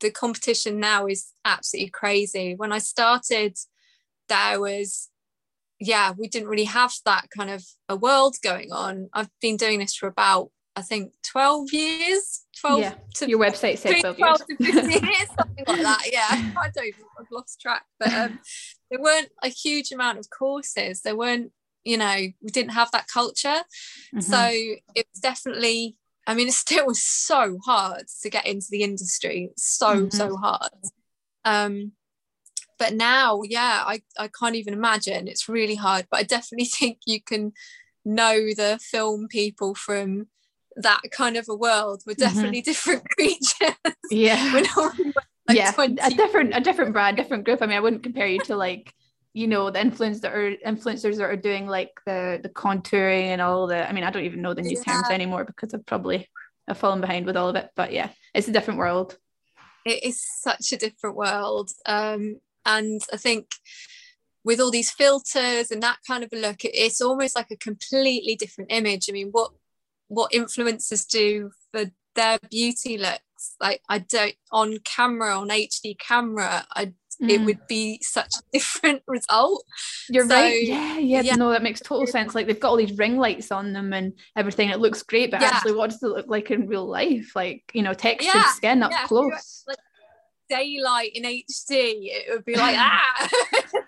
[0.00, 2.54] the competition now is absolutely crazy.
[2.54, 3.56] When I started,
[4.28, 5.08] there was
[5.80, 9.08] yeah, we didn't really have that kind of a world going on.
[9.14, 12.44] I've been doing this for about I think 12 years?
[12.60, 12.94] 12 yeah.
[13.14, 16.02] to your website said 12, 12 to 15 years something like that.
[16.12, 18.38] Yeah I don't I've lost track but um,
[18.90, 21.00] there weren't a huge amount of courses.
[21.00, 21.52] There weren't
[21.84, 23.62] you know we didn't have that culture.
[24.14, 24.20] Mm-hmm.
[24.20, 24.48] so
[24.94, 29.50] it was definitely I mean it still was so hard to get into the industry.
[29.56, 30.10] So mm-hmm.
[30.10, 30.70] so hard.
[31.44, 31.92] Um
[32.78, 35.26] but now yeah I, I can't even imagine.
[35.26, 37.52] It's really hard but I definitely think you can
[38.04, 40.28] know the film people from
[40.76, 42.02] that kind of a world.
[42.06, 42.22] We're mm-hmm.
[42.22, 42.70] definitely mm-hmm.
[42.70, 43.94] different creatures.
[44.10, 44.52] Yeah.
[44.76, 45.14] we're
[45.48, 45.98] like yeah, 20.
[46.02, 47.62] a different a different brand, different group.
[47.62, 48.92] I mean, I wouldn't compare you to like
[49.32, 53.40] you know the influencers that are influencers that are doing like the the contouring and
[53.40, 53.88] all the.
[53.88, 54.92] I mean, I don't even know the new yeah.
[54.92, 56.28] terms anymore because I've probably
[56.66, 57.70] I've fallen behind with all of it.
[57.76, 59.16] But yeah, it's a different world.
[59.84, 63.52] It is such a different world, um, and I think
[64.44, 68.36] with all these filters and that kind of a look, it's almost like a completely
[68.36, 69.06] different image.
[69.08, 69.50] I mean, what
[70.08, 73.20] what influencers do for their beauty looks.
[73.60, 76.86] Like i don't on camera on hd camera i
[77.22, 77.30] mm.
[77.30, 79.62] it would be such a different result.
[80.08, 80.62] You're so, right.
[80.62, 81.34] Yeah, yeah, yeah.
[81.36, 82.34] No that makes total sense.
[82.34, 84.70] Like they've got all these ring lights on them and everything.
[84.70, 85.48] It looks great but yeah.
[85.48, 87.32] actually what does it look like in real life?
[87.34, 89.64] Like you know textured yeah, skin up close.
[89.66, 89.78] like
[90.48, 93.28] daylight in hd it would be like ah!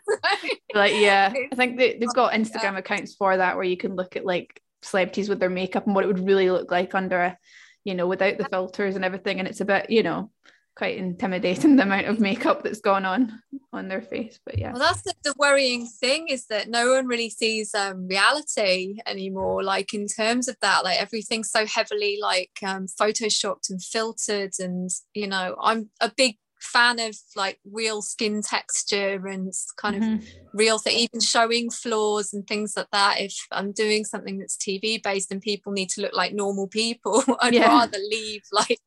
[0.75, 1.33] Like yeah.
[1.53, 4.61] i think they, they've got instagram accounts for that where you can look at like
[4.83, 7.39] celebrities with their makeup and what it would really look like under a,
[7.85, 9.39] you know, without the filters and everything.
[9.39, 10.31] And it's a bit, you know,
[10.79, 14.39] quite intimidating the amount of makeup that's gone on on their face.
[14.47, 14.73] But yeah.
[14.73, 19.63] Well, that's the, the worrying thing is that no one really sees um, reality anymore.
[19.63, 24.53] Like in terms of that, like everything's so heavily like um, photoshopped and filtered.
[24.59, 30.15] And you know, I'm a big fan of like real skin texture and kind mm-hmm.
[30.15, 33.21] of real thing, even showing flaws and things like that.
[33.21, 37.23] If I'm doing something that's TV based and people need to look like normal people,
[37.41, 37.69] I'd yeah.
[37.69, 38.79] rather leave like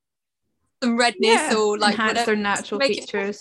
[0.84, 1.56] some redness yeah.
[1.56, 3.40] or like enhance whatever, their natural features.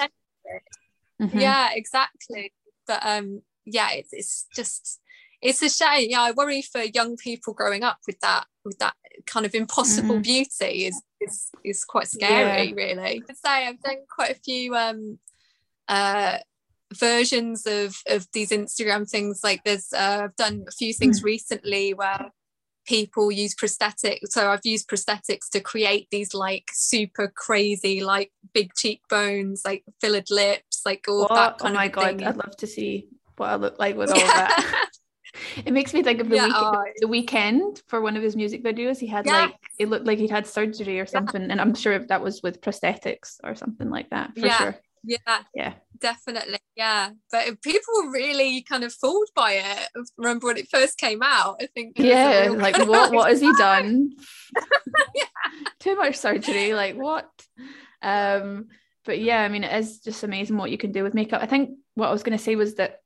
[1.21, 1.39] Mm-hmm.
[1.39, 2.53] Yeah, exactly.
[2.87, 5.01] But um, yeah, it's, it's just
[5.43, 6.09] it's a shame.
[6.11, 8.95] Yeah, I worry for young people growing up with that with that
[9.27, 10.23] kind of impossible mm.
[10.23, 12.75] beauty is is is quite scary, yeah.
[12.75, 13.23] really.
[13.29, 15.19] I'd say I've done quite a few um
[15.89, 16.39] uh
[16.95, 19.41] versions of of these Instagram things.
[19.43, 21.25] Like there's uh, I've done a few things mm.
[21.25, 22.31] recently where
[22.87, 24.29] people use prosthetics.
[24.31, 30.31] So I've used prosthetics to create these like super crazy, like big cheekbones, like filled
[30.31, 31.35] lips, like all what?
[31.35, 32.25] that kind oh my of god, thing.
[32.25, 34.90] I'd love to see what I look like with all that.
[35.65, 38.37] It makes me think of the, yeah, week- oh, the Weeknd for one of his
[38.37, 38.99] music videos.
[38.99, 39.33] He had yeah.
[39.33, 41.49] like it looked like he'd had surgery or something, yeah.
[41.51, 44.77] and I'm sure that was with prosthetics or something like that for sure.
[45.03, 47.11] Yeah, yeah, definitely, yeah.
[47.31, 49.89] But people were really kind of fooled by it.
[50.19, 51.57] remember when it first came out?
[51.61, 51.99] I think.
[51.99, 53.13] Yeah, like what?
[53.13, 54.13] What has he done?
[55.81, 56.75] Too much surgery.
[56.75, 57.31] Like what?
[58.03, 58.69] Um,
[59.05, 61.43] but yeah, I mean, it is just amazing what you can do with makeup.
[61.43, 63.01] I think what I was going to say was that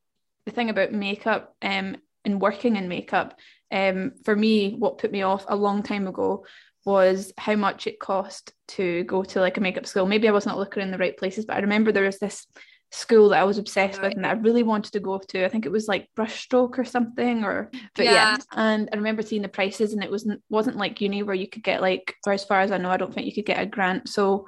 [0.46, 3.38] the thing about makeup um, and working in makeup,
[3.70, 6.44] um, for me, what put me off a long time ago
[6.84, 10.06] was how much it cost to go to like a makeup school.
[10.06, 12.46] Maybe I wasn't looking in the right places, but I remember there was this
[12.90, 14.08] school that I was obsessed right.
[14.08, 15.44] with and that I really wanted to go to.
[15.44, 18.12] I think it was like brushstroke or something or but yeah.
[18.12, 18.37] yeah.
[18.52, 21.64] And I remember seeing the prices and it wasn't wasn't like uni where you could
[21.64, 23.66] get like or as far as I know, I don't think you could get a
[23.66, 24.08] grant.
[24.08, 24.46] So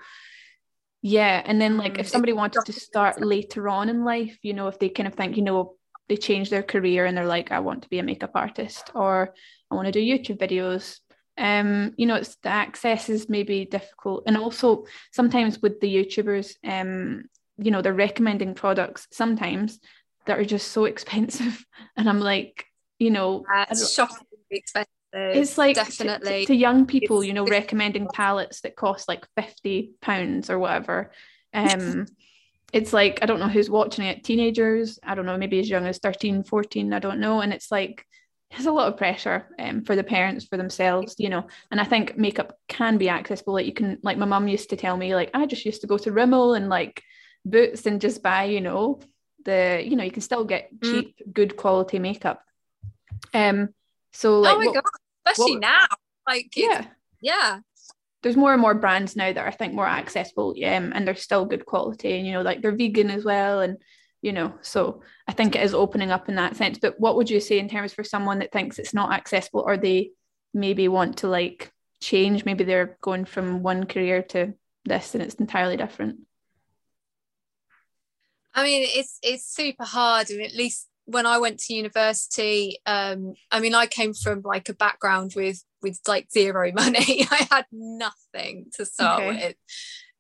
[1.03, 4.53] yeah and then like if Mm, somebody wanted to start later on in life you
[4.53, 5.75] know if they kind of think you know
[6.09, 9.35] they change their career and they're like i want to be a makeup artist or
[9.71, 10.99] i want to do youtube videos.
[11.39, 14.23] Um you know it's the access is maybe difficult.
[14.27, 17.25] And also sometimes with the youtubers um
[17.59, 19.79] you know they're recommending products sometimes
[20.27, 21.65] that are just so expensive.
[21.97, 22.65] And i'm like
[22.99, 24.89] you know I shockingly expensive.
[25.13, 26.47] it's like to- to- definitely.
[26.47, 31.11] to, young people you know recommending palettes that cost like 50 pounds or whatever.
[31.55, 32.07] Um
[32.73, 35.87] it's like i don't know who's watching it teenagers i don't know maybe as young
[35.87, 38.05] as 13 14 i don't know and it's like
[38.51, 41.85] there's a lot of pressure um, for the parents for themselves you know and i
[41.85, 45.15] think makeup can be accessible like you can like my mum used to tell me
[45.15, 47.03] like i just used to go to rimmel and like
[47.45, 49.01] boots and just buy you know
[49.45, 50.91] the you know you can still get Mm.
[50.91, 52.43] cheap good quality makeup
[53.33, 53.69] um
[54.13, 54.85] so like oh my what- god,
[55.27, 55.87] especially what- now.
[56.27, 56.87] Like yeah
[57.21, 57.61] yeah.
[58.27, 61.45] There's more and more brands now that I think more accessible um, and they're still
[61.45, 63.77] good quality and you know like they're vegan as well and
[64.21, 66.81] you know so I think it is opening up in that sense.
[66.81, 69.77] But what would you say in terms for someone that thinks it's not accessible or
[69.77, 70.11] they
[70.53, 72.45] maybe want to like change?
[72.45, 76.19] Maybe they're going from one career to this and it's entirely different.
[78.57, 83.35] I mean, it's it's super hard, and at least when I went to university, um,
[83.53, 87.27] I mean, I came from like a background with with like zero money.
[87.31, 89.37] I had nothing to start Okay.
[89.47, 89.57] with,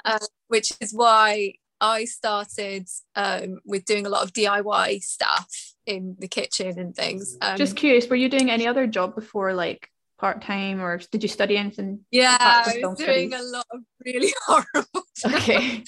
[0.04, 5.48] uh, which is why I started um, with doing a lot of DIY stuff
[5.84, 7.36] in the kitchen and things.
[7.40, 11.28] Um, just curious were you doing any other job before like part-time or did you
[11.28, 13.34] study anything yeah, I was doing studies?
[13.34, 15.02] a lot of really horrible.
[15.26, 15.84] okay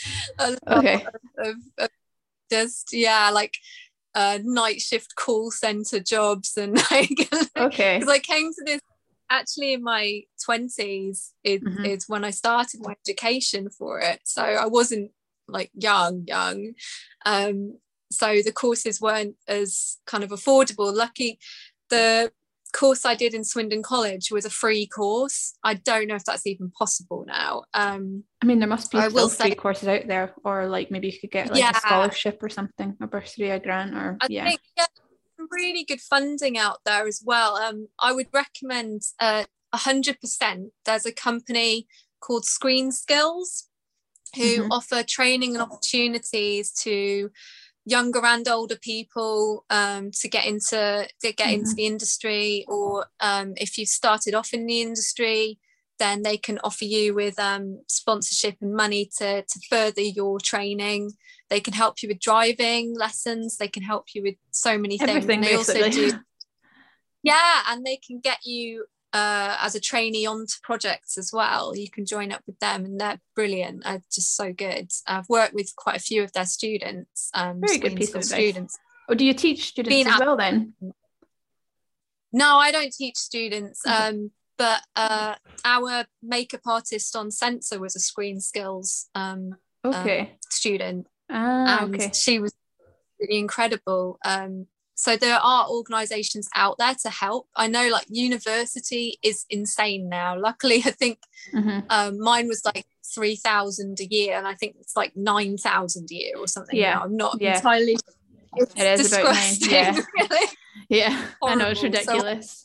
[0.68, 1.06] okay
[1.38, 1.88] of, of
[2.50, 3.54] just yeah like
[4.14, 8.80] uh night shift call center jobs and like okay because I came to this
[9.30, 11.84] actually in my 20s is, Mhm.
[11.86, 15.10] is when I started my education for it so I wasn't
[15.48, 16.72] like young young
[17.24, 17.78] um
[18.10, 21.38] so the courses weren't as kind of affordable lucky
[21.90, 22.30] the
[22.74, 26.46] course I did in Swindon College was a free course I don't know if that's
[26.46, 29.88] even possible now um I mean, there must be I still will free say- courses
[29.88, 31.70] out there, or like maybe you could get like Yeah.
[31.70, 34.44] a scholarship or something, a bursary, a grant, or I yeah.
[34.48, 34.86] think yeah,
[35.48, 37.56] some really good funding out there as well.
[37.56, 40.70] Um, I would recommend uh, 100%.
[40.84, 41.86] There's a company
[42.20, 43.68] called Screen Skills
[44.36, 44.68] who Mhm.
[44.70, 47.30] offer training and opportunities to
[47.86, 51.76] younger and older people um, to get into to get into Mhm.
[51.76, 55.58] the industry or um, if you've started off in the industry
[55.98, 61.10] then they can offer you with um, sponsorship and money to, to further your training
[61.50, 63.56] they can help you with driving lessons.
[63.56, 65.10] They can help you with so many things.
[65.10, 66.12] Everything they also do
[67.22, 71.74] yeah and they can get you uh, as a trainee onto projects as well.
[71.74, 73.82] You can join up with them and they're brilliant.
[73.84, 74.90] They're just so good.
[75.06, 78.28] I've worked with quite a few of their students um Very good piece of advice.
[78.32, 78.78] students.
[79.08, 80.74] Or do you teach students Being as at- well then?
[82.30, 85.34] no i don't teach students um but uh
[85.64, 90.32] our makeup artist on Censor was a screen skills um Okay.
[90.50, 92.10] student ah, and okay.
[92.14, 92.54] she was
[93.20, 94.18] really incredible.
[94.24, 97.48] Um, so there are organisations out there to help.
[97.54, 100.38] I know like university is insane now.
[100.38, 101.18] Luckily, I think
[101.52, 105.56] hmm um, mine was like three thousand a year, and I think it's like nine
[105.56, 106.76] thousand a year or something.
[106.76, 107.02] Yeah, now.
[107.02, 107.56] I'm not yeah.
[107.56, 107.96] entirely.
[108.56, 110.00] It's It is about nine, yeah.
[110.18, 110.46] really.
[110.88, 112.02] Yeah, I know it's Horrible.
[112.02, 112.64] So- ridiculous.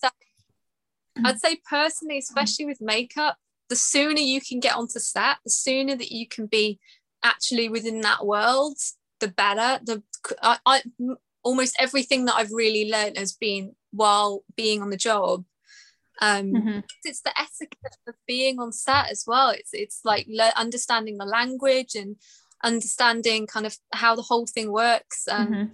[1.23, 3.37] I'd say personally, especially with makeup,
[3.69, 6.79] the sooner you can get onto set, the sooner that you can be
[7.23, 8.77] actually within that world,
[9.19, 9.79] the better.
[9.83, 10.03] The
[10.41, 10.81] I
[11.43, 15.45] almost everything that I've really learned has been while being on the job.
[16.21, 16.83] Um, Mhm.
[17.03, 19.49] It's the etiquette of being on set as well.
[19.49, 22.15] It's it's like le- understanding the language and
[22.63, 25.27] understanding kind of how the whole thing works.
[25.27, 25.71] Um, Mhm.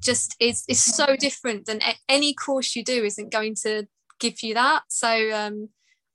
[0.00, 3.86] just is is so different than a- any course you do isn't going to
[4.18, 5.68] give you that so um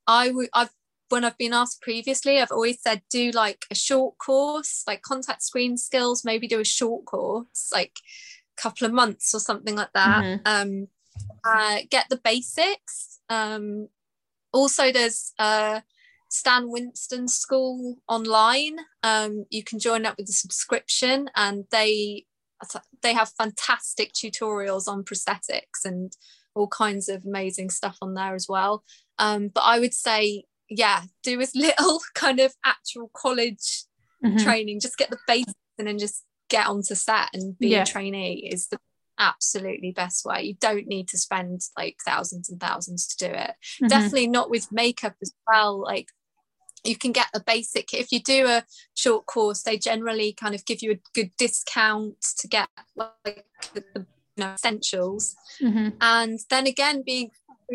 [0.08, 0.74] i would i've
[1.10, 5.42] when i've been asked previously i've always said do like a short course like contact
[5.44, 7.94] screen skills maybe do a short course like
[8.58, 10.42] a couple of months or something like that Mhm.
[10.46, 10.88] um
[11.44, 13.88] uh, get the basics um
[14.52, 15.80] also there's uh
[16.28, 18.78] Stan Winston School online.
[19.04, 22.26] Um, you can join up with a subscription, and they
[23.02, 26.12] they have fantastic tutorials on prosthetics and
[26.54, 28.84] all kinds of amazing stuff on there as well.
[29.18, 33.84] Um, but I would say, yeah, do as little kind of actual college
[34.24, 34.44] Mhm.
[34.44, 34.80] training.
[34.80, 37.84] Just get the basics and then just get onto set and be Yeah.
[37.84, 38.80] a trainee is the
[39.18, 40.44] absolutely best way.
[40.44, 43.90] You don't need to spend like thousands and thousands to do it Mhm.
[43.90, 46.10] definitely not with makeup as well like
[46.84, 48.64] you can get a basic if you do a
[48.94, 53.84] short course they generally kind of give you a good discount to get like the,
[53.94, 54.00] the
[54.36, 55.90] you know, essentials mm-hmm.
[56.02, 57.32] and then again being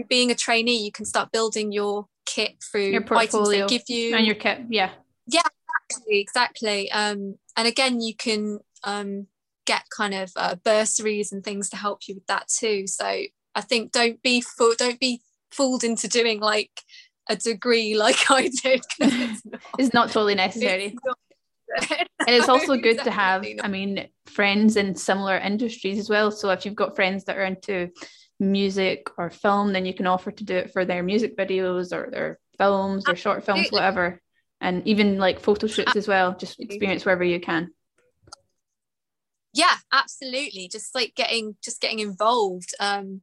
[0.08, 3.88] being a trainee you can start building your kit through Your items portfolio they give
[3.88, 4.90] you and your kit yeah.
[5.26, 5.42] Yeah
[5.88, 6.92] exactly exactly.
[6.92, 9.26] Um and again you can um
[9.66, 12.86] get kind of uh, bursaries and things to help you with that too.
[12.86, 13.06] So
[13.54, 15.20] i think don't be fool don't be
[15.50, 16.70] fooled into doing like
[17.28, 18.84] a degree like i did.
[19.00, 20.86] it's not, it's not totally necessary.
[20.94, 21.18] It's not-
[22.26, 26.30] and it's also good to have definitely i mean friends in similar industries as well.
[26.30, 27.90] So if you've got friends that are into
[28.40, 32.10] music or film then you can offer to do it for their music videos or
[32.10, 34.20] their films or short films whatever.
[34.60, 37.70] And even like photo shoots as well just experience wherever you can.
[39.52, 40.68] Yeah absolutely.
[40.68, 43.22] Just like getting just getting involved um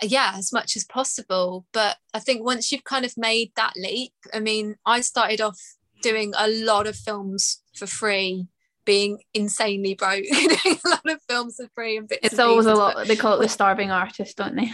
[0.00, 1.66] yeah as much as possible.
[1.72, 5.58] But i think once you've kind of made that leap i mean i started off
[6.02, 8.48] doing a lot of films for free
[8.84, 12.74] being insanely broke doing a lot of films for free and bits it's always a
[12.74, 14.70] lot they call it the starving artist don't they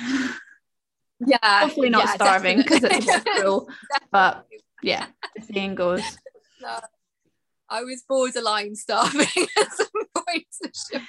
[1.27, 3.69] yeah hopefully not yeah, starving because it's cruel
[4.11, 4.47] but
[4.83, 5.07] yeah
[5.37, 6.03] the saying goes
[6.63, 6.79] No,
[7.69, 9.27] I was borderline starving
[9.59, 10.47] at some point.
[10.91, 11.01] sure.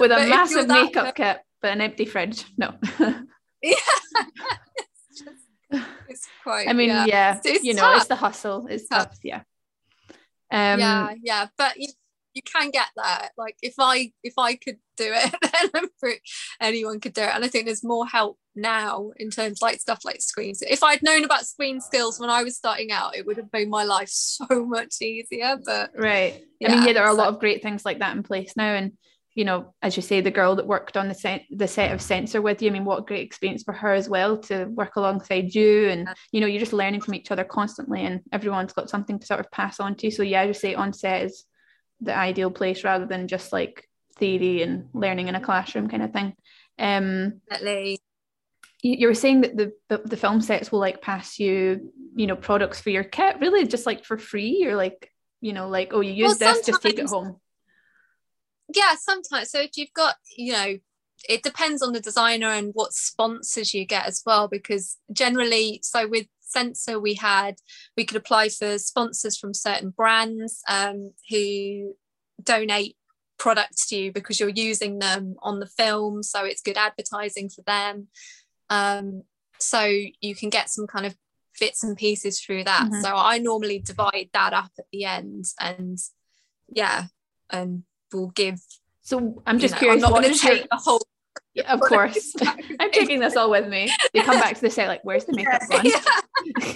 [0.00, 2.74] with a But massive makeup kit but an empty fridge no
[3.62, 3.76] Yeah.
[4.76, 6.68] it's, just, it's quite.
[6.68, 8.66] I mean, yeah, yeah, It's- it's you know, it's the hustle.
[8.68, 9.08] It's Tough.
[9.08, 9.40] tough, yeah.
[10.50, 11.74] Um, yeah, yeah, but
[12.34, 13.30] you, you can get there.
[13.36, 15.34] Like if I if I could do it,
[15.72, 16.20] then pretty,
[16.60, 17.34] anyone could do it.
[17.34, 20.62] And I think there's more help now in terms like stuff like screens.
[20.62, 23.68] If I'd known about screen skills when I was starting out, it would have made
[23.68, 25.56] my life so much easier.
[25.64, 26.34] But right.
[26.64, 28.54] I mean, Yeah, yeah, there are a lot of great things like that in place
[28.56, 28.92] now, and
[29.34, 32.00] you know, as you say, the girl that worked on the set, the set of
[32.00, 32.70] Censor with you.
[32.70, 36.08] I mean, what a great experience for her as well to work alongside you, and
[36.30, 39.40] you know, you're just learning from each other constantly, and everyone's got something to sort
[39.40, 40.10] of pass on to.
[40.10, 41.44] So yeah, I just say on set is
[42.00, 46.12] the ideal place rather than just like theory and learning in a classroom kind of
[46.12, 46.34] thing.
[46.78, 48.00] Um, definitely,
[48.82, 52.26] you, you were saying that the, the the film sets will like pass you you
[52.26, 54.64] know products for your kit really just like for free?
[54.66, 57.40] Or like you know like oh you use Well, this just take it home.
[58.74, 59.50] Yeah sometimes.
[59.50, 60.76] So if you've got you know
[61.28, 66.06] it depends on the designer and what sponsors you get as well because generally so
[66.06, 67.54] with Censor we had
[67.96, 71.94] we could apply for sponsors from certain brands um, who
[72.42, 72.96] donate
[73.38, 77.62] products to you because you're using them on the film so it's good advertising for
[77.62, 78.08] them.
[78.70, 79.22] Um,
[79.60, 79.80] so
[80.26, 81.14] you can get some kind of
[81.60, 82.88] bits and pieces through that.
[82.90, 83.00] Mhm.
[83.02, 85.98] so i normally divide that up at the end and
[86.80, 87.04] yeah
[87.50, 88.58] and we'll give
[89.02, 91.00] so i'm you just know, curious I'm not going to is your- take the whole
[91.54, 92.34] Yeah, of course.
[92.80, 93.82] i'm taking this all with me.
[94.12, 96.02] They come back to the set like where's the makeup gone Yeah.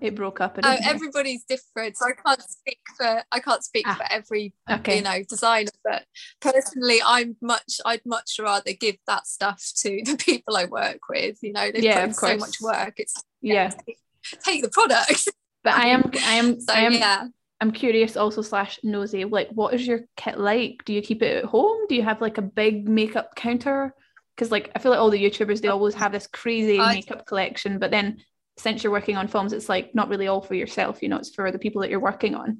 [0.00, 0.80] it broke up Oh, it?
[0.86, 4.96] everybody's different so i can't speak for i can't speak Ah, for every okay.
[4.96, 6.04] you know designer but
[6.40, 11.36] personally i'm much i'd much rather give that stuff to the people i work with
[11.42, 13.98] you know they've Yeah, put so much work it's yeah take,
[14.42, 15.28] take the product.
[15.62, 17.26] But i am i am so i am yeah.
[17.60, 20.84] I'm curious also slash nosy like what is your kit like?
[20.84, 21.86] Do you keep it at home?
[21.88, 23.94] Do you have like a big makeup counter?
[24.34, 27.24] Because like i feel like all the youtubers they always have this crazy I- makeup
[27.26, 28.16] collection but then
[28.56, 31.34] since you're working on films it's like not really all for yourself you know it's
[31.34, 32.58] for the people that you're working on.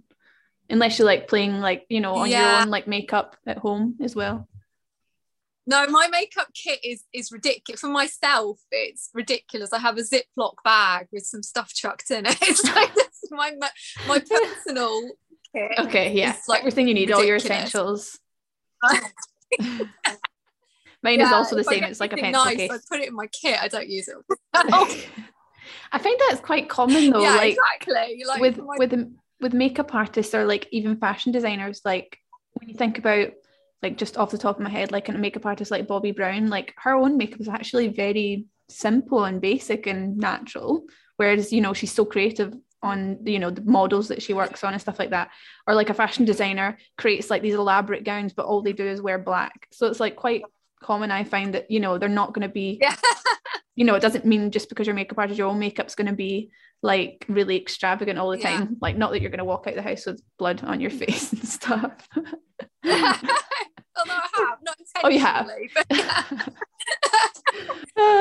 [0.70, 4.16] Unless you're like playing like you know on your own like makeup at home as
[4.16, 4.48] well.
[5.66, 9.72] No my makeup kit is is ridiculous for myself it's ridiculous.
[9.72, 12.38] I have a ziploc bag with some stuff chucked in it.
[12.42, 13.52] It's like that's my
[14.08, 15.10] my personal
[15.54, 16.34] kit okay yeah.
[16.34, 18.18] It's, like, everything you need all your essentials.
[21.02, 22.70] Mine is also the same it's like a pencil nice, case.
[22.70, 23.60] I put it in my kit.
[23.60, 24.16] I don't use it.
[25.90, 28.24] I find that's quite common though yeah, like exactly.
[28.26, 32.16] Like with my- with with makeup artists or like even fashion designers like
[32.54, 33.30] when you think about
[33.82, 36.48] like just off the top of my head like a makeup artist like Bobbi Brown
[36.48, 40.84] like her own makeup is actually very simple and basic and natural
[41.16, 44.72] whereas you know she's so creative on you know the models that she works on
[44.72, 45.30] and stuff like that
[45.66, 49.02] or like a fashion designer creates like these elaborate gowns but all they do is
[49.02, 50.42] wear black so it's like quite
[50.82, 52.94] common I find that you know they're not going to be yeah,
[53.74, 56.12] you know, it doesn't mean just because your makeup artist, your own makeup's going to
[56.14, 56.50] be
[56.82, 58.58] like really extravagant all the Yeah.
[58.58, 58.76] time.
[58.80, 61.32] Like, not that you're going to walk out the house with blood on your face
[61.32, 62.08] and stuff.
[62.84, 65.48] although I have not intentionally, Oh, you have.
[65.74, 66.24] but yeah.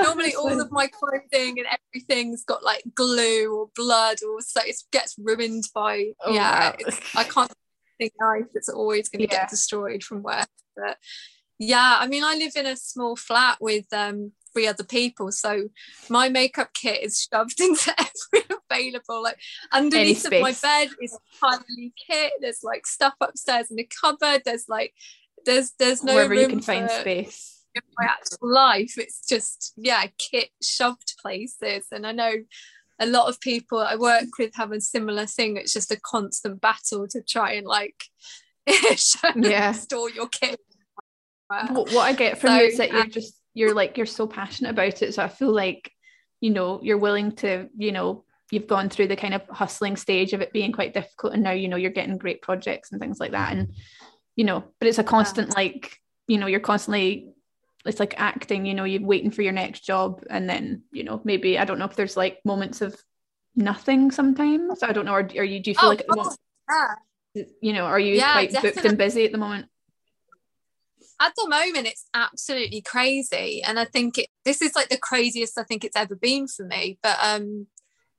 [0.03, 4.75] normally all of my clothing and everything's got like glue or blood or so it
[4.91, 6.69] gets ruined by Oh, yeah.
[6.69, 6.75] wow.
[6.79, 7.51] It's, I can't
[7.97, 8.45] think knife.
[8.53, 9.41] It's always going to Yeah.
[9.41, 10.45] get destroyed from where.
[10.75, 10.97] But
[11.61, 15.31] yeah, I mean, I live in a small flat with um three other people.
[15.31, 15.69] So
[16.09, 19.21] my makeup kit is shoved into every available.
[19.21, 19.37] Like
[19.71, 22.33] underneath of my bed is tiny kit.
[22.41, 24.41] There's like stuff upstairs in the cupboard.
[24.43, 24.93] There's like
[25.45, 27.63] there's there's no wherever you can find space.
[27.75, 31.85] In My actual life, it's just yeah, kit shoved places.
[31.91, 32.33] And I know
[32.99, 35.57] a lot of people I work with have a similar thing.
[35.57, 38.03] It's just a constant battle to try and like
[39.35, 40.59] yeah store your kit.
[41.71, 44.05] What, what I get from so, you is that you're uh, just you're like you're
[44.05, 45.91] so passionate about it so i feel like
[46.39, 50.33] you know you're willing to you know you've gone through the kind of hustling stage
[50.33, 53.19] of it being quite difficult and now you know you're getting great projects and things
[53.19, 53.73] like that and
[54.35, 55.55] you know but it's a constant yeah.
[55.55, 55.97] like
[56.27, 57.31] you know you're constantly
[57.85, 61.21] it's like acting you know you're waiting for your next job and then you know
[61.23, 62.95] maybe i don't know if there's like moments of
[63.55, 66.05] nothing sometimes i don't know or, or you do you feel oh, like
[67.35, 67.43] yeah.
[67.61, 68.81] you know are you yeah, quite definitely.
[68.81, 69.67] booked and busy at the moment
[71.21, 73.61] at the moment it's absolutely crazy.
[73.63, 76.65] And i think it, this is like the craziest i think it's ever been for
[76.65, 77.67] me but um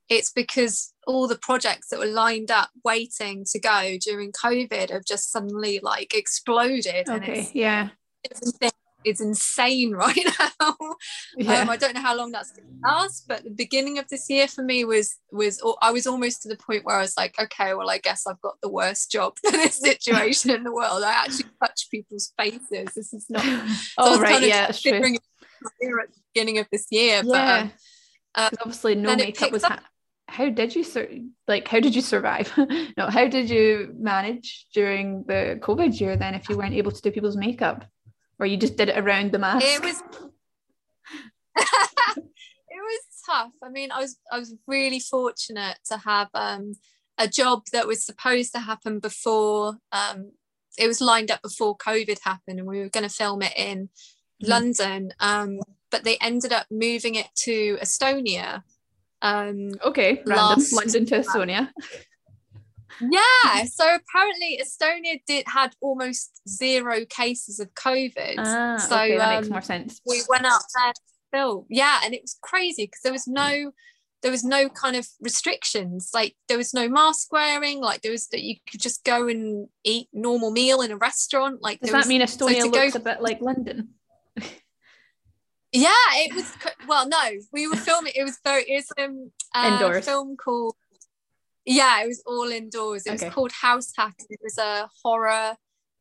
[0.09, 5.05] it's because all the projects that were lined up waiting to go during covid have
[5.05, 7.91] just suddenly like exploded okay yeah
[9.05, 10.75] is insane right now.
[11.37, 11.61] Yeah.
[11.61, 14.29] Um, I don't know how long that's going to last, but the beginning of this
[14.29, 17.35] year for me was was I was almost to the point where I was like,
[17.39, 21.03] okay, well, I guess I've got the worst job in this situation in the world.
[21.03, 22.95] I actually touch people's faces.
[22.95, 23.45] This is not.
[23.99, 24.93] oh right, kind of yeah, true.
[24.93, 27.69] At the beginning of this year, yeah.
[28.35, 29.65] but um, obviously no makeup was.
[29.65, 29.81] Ha-
[30.29, 31.11] how did you sur-
[31.47, 32.51] like how did you survive
[32.97, 37.03] no how did you manage during the covid year then if you weren't able to
[37.03, 37.85] do people's makeup
[38.43, 39.65] or you just did it around the mask?
[39.65, 40.03] It was
[41.57, 42.25] it
[42.69, 43.53] was tough.
[43.63, 46.73] I mean, I was I was really fortunate to have um,
[47.19, 50.33] a job that was supposed to happen before um,
[50.77, 53.89] it was lined up before COVID happened, and we were going to film it in
[54.43, 54.49] mm.
[54.49, 55.13] London.
[55.21, 55.61] Um,
[55.93, 58.63] but they ended up moving it to Estonia.
[59.21, 61.69] Um, okay, random London to Estonia.
[63.11, 63.65] Yeah.
[63.65, 68.35] So apparently Estonia did had almost zero cases of COVID.
[68.39, 70.01] Ah, so okay, that um, makes more sense.
[70.07, 71.01] We went out there to
[71.33, 71.67] film.
[71.69, 73.73] Yeah, and it was crazy because there was no
[74.23, 76.11] there was no kind of restrictions.
[76.15, 77.81] Like there was no mask wearing.
[77.81, 81.61] Like there was that you could just go and eat normal meal in a restaurant.
[81.61, 83.89] Like does that was, mean Estonia so looks go, a bit like London?
[85.73, 86.51] yeah, it was.
[86.87, 88.13] Well, no, we were filming.
[88.15, 88.65] It was very.
[88.65, 90.77] It's um, a film called
[91.65, 93.07] yeah, it was all indoors.
[93.07, 93.27] It okay.
[93.27, 94.15] was called House Hack.
[94.29, 95.57] It was a horror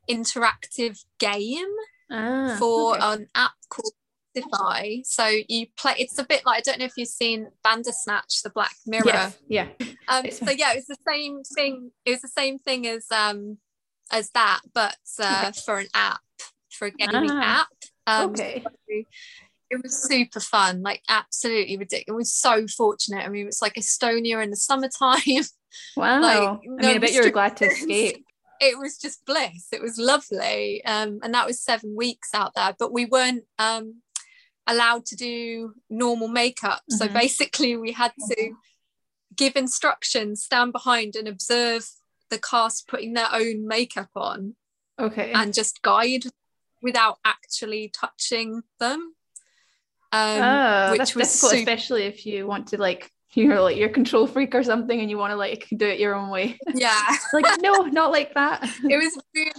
[0.10, 1.74] interactive game
[2.12, 3.06] ah, for okay.
[3.06, 3.94] an app called
[4.36, 5.06] Spotify.
[5.06, 5.96] So you play.
[6.00, 9.04] It's a bit like I don't know if you've seen Bandersnatch, the Black Mirror.
[9.06, 9.68] Yes, yeah.
[10.08, 11.92] Um, so yeah, it's the same thing.
[12.06, 13.58] It was the same thing as um
[14.12, 15.62] as that, but uh, okay.
[15.66, 16.22] for an app,
[16.70, 17.68] for a gaming ah, app.
[18.08, 18.64] Um, okay.
[18.64, 19.04] So
[19.72, 22.06] it was super fun, like absolutely ridiculous.
[22.08, 23.26] It was so fortunate.
[23.26, 25.20] I mean, it's like Estonia in the summertime.
[25.96, 26.20] Wow.
[26.20, 28.26] like, I mean, I bet you were glad to escape.
[28.60, 29.70] It was just bliss.
[29.72, 30.84] It was lovely.
[30.84, 34.02] Um, and that was seven weeks out there, but we weren't um,
[34.68, 36.82] allowed to do normal makeup.
[36.92, 36.96] Mm-hmm.
[36.98, 38.52] So basically, we had to
[39.34, 41.88] give instructions, stand behind, and observe
[42.30, 44.58] the cast putting their own makeup on.
[45.00, 45.32] Okay.
[45.32, 46.26] And just guide
[46.82, 49.16] without actually touching them.
[50.14, 54.28] Um, oh, that's difficult, super- especially if you want to like you're like you're control
[54.28, 56.58] freak or something and you want to like do it your own way.
[56.74, 57.00] Yeah.
[57.34, 58.64] like no, not like that.
[58.90, 59.52] It was really,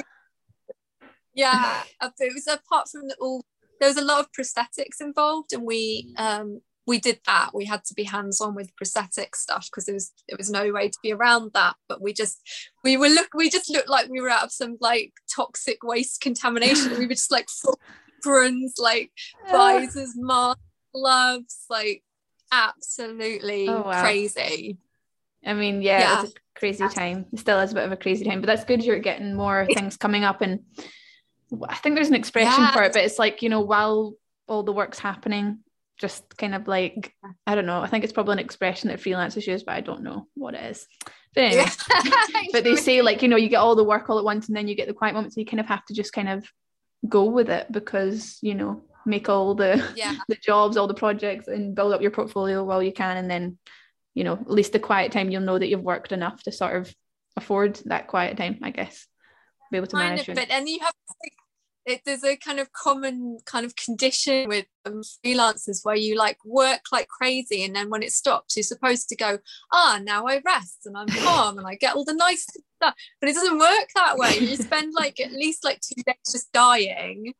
[1.34, 1.82] yeah.
[2.02, 3.44] It was apart from the, all
[3.80, 7.50] there was a lot of prosthetics involved and we um we did that.
[7.54, 10.88] We had to be hands-on with prosthetic stuff because there was there was no way
[10.88, 11.76] to be around that.
[11.88, 12.40] But we just
[12.82, 16.20] we were look we just looked like we were out of some like toxic waste
[16.20, 16.98] contamination.
[16.98, 17.48] we were just like
[18.22, 19.10] aprons, like
[19.48, 19.52] ah.
[19.52, 20.60] visors, masks,
[20.94, 22.02] gloves, like
[22.52, 24.02] absolutely oh, wow.
[24.02, 24.78] crazy.
[25.44, 27.26] I mean, yeah, yeah, it's a crazy time.
[27.32, 28.84] It still is a bit of a crazy time, but that's good.
[28.84, 30.60] You're getting more things coming up, and
[31.68, 32.72] I think there's an expression yeah.
[32.72, 34.14] for it, but it's like you know, while
[34.46, 35.58] all the work's happening,
[35.98, 37.12] just kind of like
[37.46, 37.80] I don't know.
[37.80, 40.70] I think it's probably an expression that freelancers use, but I don't know what it
[40.70, 40.86] is.
[41.34, 41.66] But anyway,
[42.52, 44.56] but they say like you know, you get all the work all at once, and
[44.56, 45.34] then you get the quiet moment.
[45.34, 46.46] So you kind of have to just kind of
[47.08, 50.16] go with it because you know make all the yeah.
[50.28, 53.58] the jobs all the projects and build up your portfolio while you can and then
[54.14, 56.76] you know at least the quiet time you'll know that you've worked enough to sort
[56.76, 56.94] of
[57.36, 59.06] afford that quiet time i guess
[59.70, 60.94] be able to manage of, but and you have
[61.84, 66.38] it, there's a kind of common kind of condition with um, freelancers where you like
[66.44, 69.38] work like crazy and then when it stops you're supposed to go
[69.72, 73.30] ah now i rest and i'm calm and i get all the nice stuff but
[73.30, 77.32] it doesn't work that way you spend like at least like two days just dying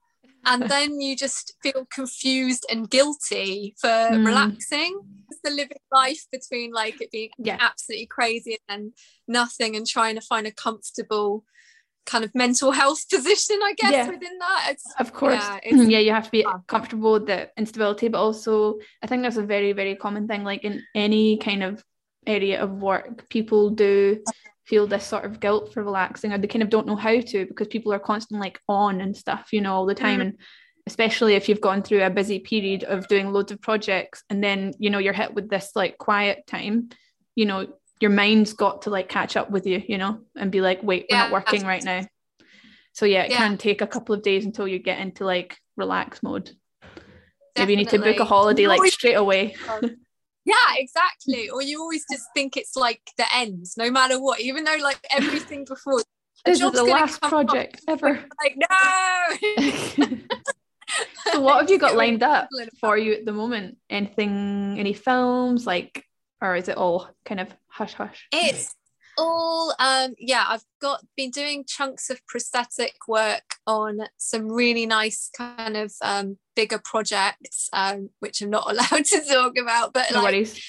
[0.45, 4.25] and then you just feel confused and guilty for Mm.
[4.27, 5.01] relaxing.
[5.31, 7.59] It's the living life between like it being Yeah.
[7.61, 8.93] absolutely crazy and
[9.29, 11.45] nothing and trying to find a comfortable
[12.07, 14.07] kind of mental health position, I guess, Yeah.
[14.09, 14.69] within that.
[14.71, 15.43] It's Of course.
[15.65, 19.37] Yeah, Yeah, you have to be comfortable with the instability, but also I think that's
[19.37, 20.45] a very, very common thing.
[20.45, 21.85] Like in any kind of
[22.27, 24.23] area of work, people do
[24.65, 27.47] feel this sort of guilt for relaxing or they kind of don't know how to
[27.47, 30.19] because people are constantly like on and stuff, you know, all the time.
[30.19, 30.23] Mm.
[30.23, 30.39] And
[30.87, 34.73] especially if you've gone through a busy period of doing loads of projects and then,
[34.79, 36.91] you know, you're hit with this like quiet time,
[37.35, 37.67] you know,
[38.03, 41.07] your mind's got to like catch up with you, you know, and be like, wait,
[41.09, 42.05] we're not working right now.
[42.93, 43.39] So yeah, it Yeah.
[43.39, 46.51] can take a couple of days until you get into like relax mode.
[47.57, 49.55] Maybe you need to book a holiday like straight away.
[49.69, 49.81] Oh,
[50.45, 51.49] yeah, exactly.
[51.51, 54.99] Or you always just think it's like the end, no matter what, even though like
[55.13, 56.03] everything before
[56.45, 58.25] This is the last come up, project ever.
[58.43, 60.17] like no.
[61.33, 62.49] so what have you got lined up
[62.81, 63.79] for you at the moment?
[63.89, 66.05] Anything, any films like,
[66.41, 68.29] or is it all kind of hush hush?
[68.33, 68.75] It's
[69.19, 75.31] all um yeah, I've got been doing chunks of prosthetic work on some really nice
[75.37, 80.23] kind of um bigger projects, um, which I'm not allowed to talk about, but No
[80.23, 80.65] like worries.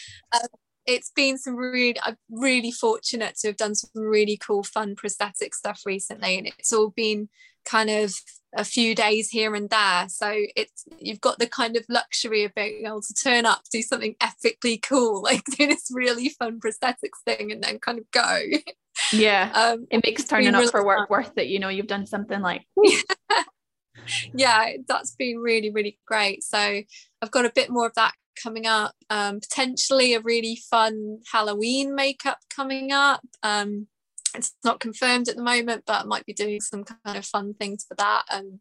[0.85, 5.55] it's been some really I'm really fortunate to have done some really cool fun prosthetic
[5.55, 7.29] stuff recently and it's all been
[7.65, 8.13] kind of
[8.55, 12.53] a few days here and there so it's you've got the kind of luxury of
[12.55, 17.21] being able to turn up do something epically cool like do this really fun prosthetics
[17.25, 18.39] thing and then kind of go
[19.11, 19.51] Yeah.
[19.55, 21.17] um It makes turning up really for work fun.
[21.17, 21.47] worth it.
[21.47, 22.65] You know, you've done something like,
[24.33, 26.57] yeah that's been really really great so
[27.21, 31.95] i've got a bit more of that coming up um potentially a really fun halloween
[31.95, 33.87] makeup coming up um
[34.35, 37.53] it's not confirmed at the moment but i might be doing some kind of fun
[37.53, 38.23] things for that.
[38.31, 38.59] And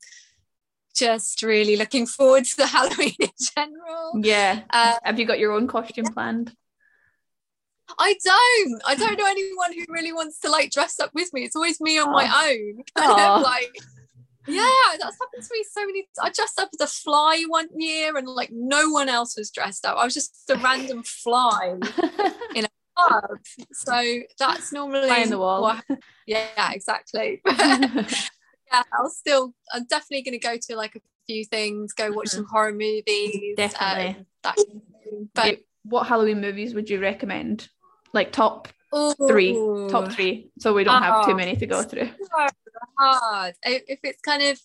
[0.94, 4.12] just really looking forward to the halloween in general.
[4.20, 4.60] Yeah.
[4.70, 6.54] uh, Have you got your own costume planned?
[7.98, 8.82] i don't.
[8.86, 11.44] I don't know anyone who really wants to like dress up with me.
[11.44, 12.82] It's always me on my own.
[12.96, 13.36] Kind Aw.
[13.36, 13.72] of like
[14.48, 18.16] yeah that's happened to me so many i dressed up as a fly one year
[18.16, 19.96] and like no one else was dressed up.
[19.96, 21.76] I was just a random fly
[23.72, 25.62] so that's normally Fly on the wall.
[25.62, 25.84] what-
[26.26, 31.92] yeah exactly yeah i'll still i'm definitely going to go to like a few things
[31.92, 34.06] go watch some horror movies Definitely.
[34.18, 35.28] um, that kind of thing.
[35.34, 37.68] but what Halloween movies would you recommend?
[38.12, 38.68] Like top
[39.26, 39.52] three,
[39.90, 41.36] top three, so we don't have too Oh.
[41.36, 42.08] many to go through.
[42.98, 43.54] hard.
[43.64, 44.60] If if it's kind of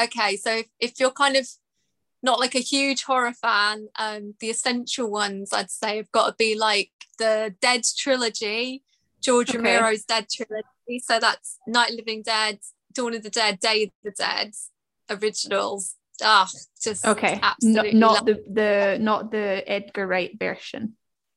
[0.00, 1.46] okay, so if, if you're kind of
[2.22, 6.34] not like a huge horror fan, um, the essential ones I'd say have got to
[6.38, 8.82] be like the Dead trilogy,
[9.20, 9.58] George Okay.
[9.58, 11.00] Romero's Dead trilogy.
[11.02, 12.58] So that's Night Living Dead,
[12.92, 14.52] Dawn of the Dead, Day of the Dead,
[15.10, 15.96] originals.
[16.22, 16.48] Ah,
[16.80, 17.94] just Okay, no, absolutely.
[17.98, 20.94] not the the not the Edgar Wright version,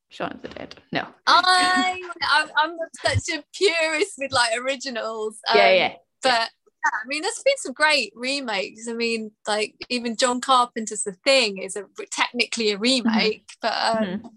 [0.10, 0.76] Shaun of the Dead.
[0.92, 1.08] No.
[1.26, 5.40] I, I'm, I'm such a purist with like originals.
[5.54, 5.94] yeah, um, yeah.
[6.22, 6.50] but
[6.86, 8.88] yeah, I mean, there's been some great remakes.
[8.88, 14.04] I mean, like even John Carpenter's The Thing is a technically a remake, but um,
[14.06, 14.30] Mhm.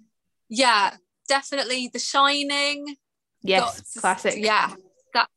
[0.49, 0.97] yeah,
[1.29, 2.97] definitely The Shining.
[3.43, 4.35] Yes, to- classic.
[4.37, 4.75] Yeah,
[5.15, 5.29] that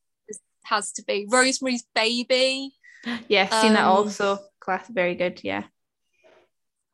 [0.64, 2.72] has to be Rosemary's Baby,
[3.28, 4.38] yeah, seen that Um, also.
[4.60, 5.40] Class, very good.
[5.42, 5.64] Yeah,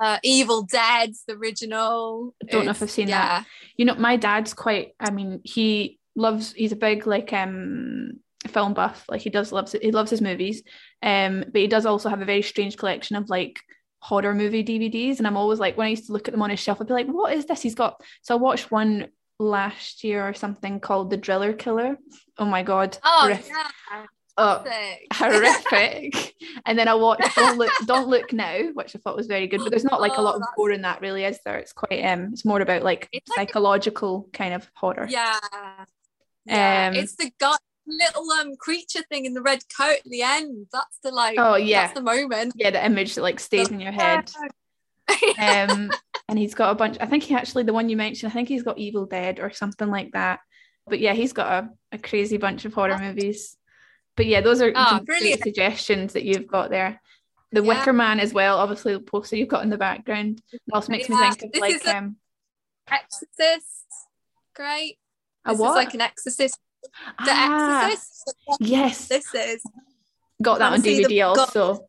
[0.01, 2.35] uh, Evil Dead, the original.
[2.51, 3.41] Don't know if I've seen yeah.
[3.41, 3.47] that.
[3.77, 4.95] you know, my dad's quite.
[4.99, 6.53] I mean, he loves.
[6.53, 9.05] He's a big like um film buff.
[9.09, 10.63] Like he does loves he loves his movies.
[11.03, 13.61] Um, but he does also have a very strange collection of like
[14.01, 15.19] horror movie DVDs.
[15.19, 16.87] And I'm always like, when I used to look at them on his shelf, I'd
[16.89, 17.63] be like, what is this?
[17.63, 18.03] He's got.
[18.23, 21.97] So I watched one last year or something called The Driller Killer.
[22.39, 22.99] Oh my god.
[23.05, 23.53] Oh horrific.
[23.93, 24.07] yeah,
[24.41, 24.65] Oh,
[25.15, 26.35] horrific.
[26.67, 29.61] and then I watched Don't Look Don't Look Now, which I thought was very good.
[29.61, 31.59] But there's not like a Oh, lot of gore in that really, is there?
[31.59, 35.07] It's quite um it's more about like It's like- psychological kind of horror.
[35.09, 35.39] Yeah.
[36.47, 36.89] Yeah.
[36.89, 37.57] Um, it's the guy
[37.89, 40.67] little um creature thing in the red coat at the end.
[40.73, 41.83] That's the like Oh yeah.
[41.83, 42.53] that's the moment.
[42.57, 44.31] Yeah, the image that like stays in your head.
[45.39, 45.91] Um
[46.29, 48.49] and he's got a bunch I think he actually the one you mentioned, I think
[48.49, 50.41] he's got Evil Dead or something like that.
[50.87, 53.57] But yeah, he's got a, a crazy bunch of horror movies.
[54.17, 55.43] But yeah, those are great brilliant.
[55.43, 57.01] suggestions that you've got there.
[57.53, 57.69] The Yeah.
[57.79, 60.43] Wicker Man as well, obviously the poster you've got in the background.
[60.73, 62.17] Also makes me think of this like is um
[62.91, 63.87] Exorcist.
[64.55, 64.99] Great.
[65.45, 65.71] a This what?
[65.71, 66.59] is like an exorcist.
[67.25, 68.35] The Ah, Exorcist.
[68.61, 69.63] Yes, This is.
[70.43, 71.89] got that on DVD also.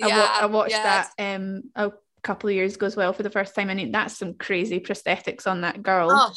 [0.00, 1.06] I, wa- Yeah, I watched yeah.
[1.18, 3.70] that um a couple of years ago as well for the first time.
[3.70, 6.08] I mean, that's some crazy prosthetics on that girl.
[6.10, 6.34] Oh,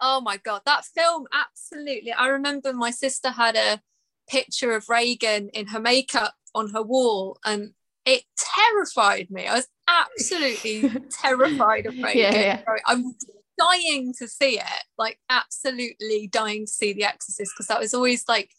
[0.00, 2.12] oh my god, that film absolutely.
[2.12, 3.80] I remember my sister had a
[4.28, 9.46] picture of Regan in her makeup on her wall, and it terrified me.
[9.46, 12.18] I was absolutely terrified of Regan.
[12.20, 12.62] Yeah, yeah.
[12.86, 13.14] I'm
[13.58, 18.24] dying to see it, like absolutely dying to see The Exorcist because that was always
[18.28, 18.50] like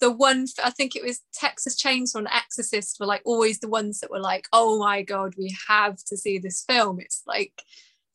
[0.00, 0.46] the one.
[0.62, 4.20] I think it was Texas Chainsaw and Exorcist were like always the ones that were
[4.20, 7.00] like, oh my god, we have to see this film.
[7.00, 7.52] It's like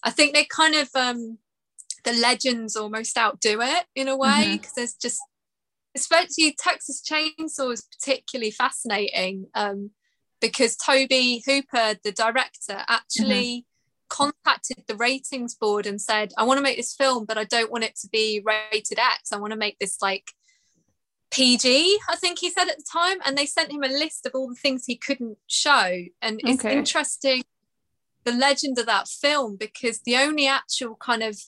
[0.04, 1.38] I think they kind of um
[2.04, 5.20] the legends almost outdo it in a way because there's just
[5.96, 9.92] especially Texas Chainsaw is particularly fascinating um,
[10.42, 13.66] because Tobe Hooper, the director, actually
[14.10, 17.72] contacted the ratings board and said, I want to make this film, but I don't
[17.72, 19.32] want it to be rated X.
[19.32, 20.32] I want to make this like
[21.32, 23.20] PG, I think he said at the time.
[23.26, 26.04] And they sent him a list of all the things he couldn't show.
[26.22, 26.78] And it's Okay.
[26.78, 27.44] interesting
[28.26, 31.40] the legend of that film because the only actual kind of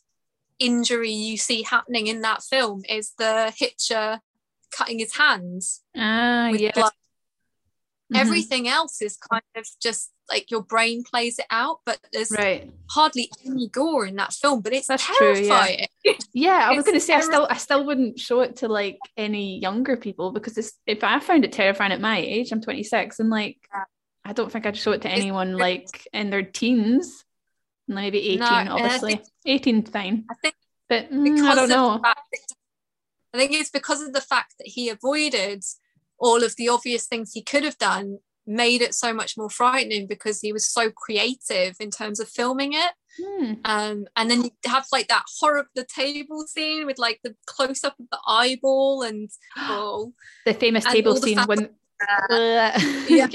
[0.58, 4.22] injury you see happening in that film is the hitcher
[4.72, 6.72] cutting his hands Ah, yeah.
[6.74, 6.94] blood.
[8.12, 8.18] Mhm.
[8.20, 12.70] Everything else is kind of just like your brain plays it out, but there's Right.
[12.90, 15.34] hardly any gore in that film, but it's That's true, yeah.
[15.36, 15.88] terrifying.
[16.34, 18.98] Yeah, I was going to say I still I still wouldn't show it to like
[19.18, 23.20] any younger people because it's, if I found it terrifying at my age, I'm 26,
[23.20, 23.84] and like Yeah.
[24.26, 27.24] I don't think I'd show it to It's- anyone like in their teens,
[27.88, 29.16] maybe 18, No, obviously.
[29.16, 30.56] think- 18 fine, I think
[30.90, 32.00] but mm, I don't know.
[32.02, 32.36] fact
[33.34, 35.64] I think it's because of the fact that he avoided
[36.22, 40.08] all of the obvious things he could have done, made it so much more frightening
[40.08, 42.92] because he was so creative in terms of filming it.
[43.22, 43.54] Hmm.
[43.66, 47.36] Um, and then you have like that horror of the table scene with like the
[47.46, 50.14] close up of the eyeball and oh,
[50.46, 51.70] The famous And table scene when.
[53.08, 53.28] Yeah.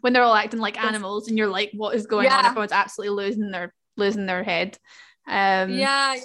[0.00, 2.44] when they're all acting like animals and you're like, what is going on?
[2.44, 2.48] Yeah.
[2.48, 4.78] Everyone's absolutely losing their losing their head.
[5.26, 6.16] Um, yeah,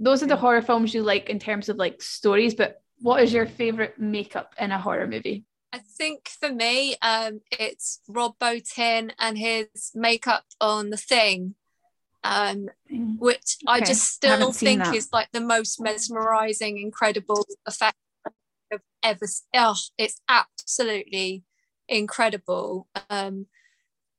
[0.00, 3.32] those are the horror films you like in terms of like stories, but what is
[3.32, 5.44] your favorite makeup in a horror movie?
[5.72, 11.54] I think for me, um, it's Rob Bottin and his makeup on the thing.
[12.24, 12.68] Um,
[13.18, 13.86] which I Okay.
[13.86, 17.96] just I haven't still seen think is like the most mesmerizing, incredible effect
[18.72, 19.24] I've ever.
[19.24, 21.44] s- Oh, it's absolutely
[21.88, 22.88] incredible.
[23.08, 23.46] Um,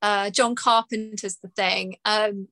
[0.02, 1.98] uh, John Carpenter's the thing.
[2.06, 2.48] Um,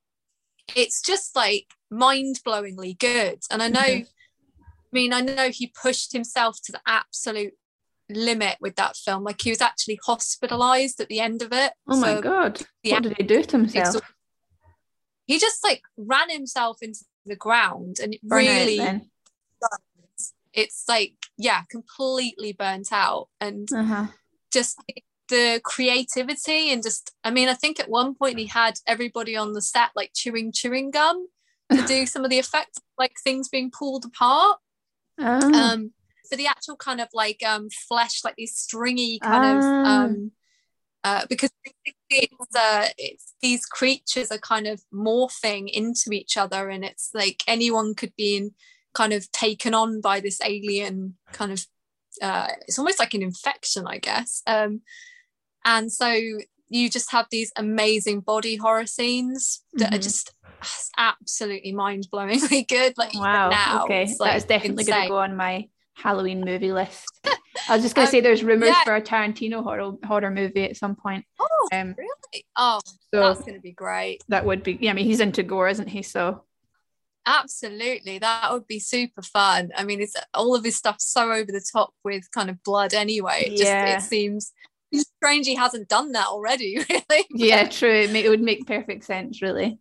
[0.75, 3.81] it's just like mind-blowingly good, and I know.
[3.81, 4.07] Mhm.
[4.07, 4.07] I
[4.91, 7.53] mean, I know he pushed himself to the absolute
[8.10, 9.24] limit with that film.
[9.24, 11.74] Like he was actually hospitalized at the end of it.
[11.88, 12.62] Oh my god.
[12.84, 14.01] What did he do to himself?
[15.28, 19.10] he just like ran himself into the ground and it Burn really then.
[20.53, 24.06] it's like yeah completely burnt out and Uh-huh.
[24.53, 24.78] just
[25.30, 29.53] the creativity and just i mean i think at one point he had everybody on
[29.53, 31.26] the set like chewing chewing gum
[31.72, 34.60] to do some of the effects like things being pulled apart
[35.18, 35.53] Oh.
[35.53, 35.91] um
[36.30, 40.03] for the actual kind of like um flesh like these stringy kind of Ah.
[40.05, 40.32] um
[41.03, 41.51] uh, because
[42.09, 47.43] it's uh it's these creatures are kind of morphing into each other and it's like
[47.47, 48.51] anyone could be in,
[48.93, 51.65] kind of taken on by this alien kind of
[52.21, 54.82] uh it's almost like an infection i guess um
[55.63, 56.11] and so
[56.69, 60.03] you just have these amazing body horror scenes that are Mhm.
[60.03, 60.34] just
[60.97, 63.49] absolutely mind-blowingly good like wow.
[63.49, 64.07] now okay.
[64.19, 67.05] like, is definitely going to go on my Halloween movie list.
[67.69, 68.83] I was just going to Um, say there's rumors yeah.
[68.83, 71.25] for a Tarantino horror horror movie at some point.
[71.39, 74.91] oh Um, really oh so that's going to be great that would be yeah.
[74.91, 76.03] I mean, he's into gore, isn't he?
[76.03, 76.43] So
[77.27, 79.71] Absolutely, that would be super fun.
[79.75, 82.93] I mean, it's all of his stuff so over the top with kind of blood
[82.93, 83.45] anyway.
[83.47, 83.97] It just Yeah.
[83.97, 84.51] it seems
[84.93, 87.25] strange he hasn't done that already, really.
[87.31, 87.89] yeah, true.
[87.89, 89.79] It, would make perfect sense, really.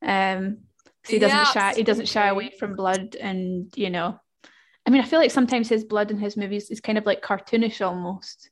[0.00, 0.58] Um,
[1.06, 1.74] he doesn't Yeah, shy.
[1.74, 4.18] He doesn't shy away from blood, and you know,
[4.88, 7.20] I mean, I feel like sometimes his blood in his movies is kind of like
[7.20, 8.48] cartoonish almost.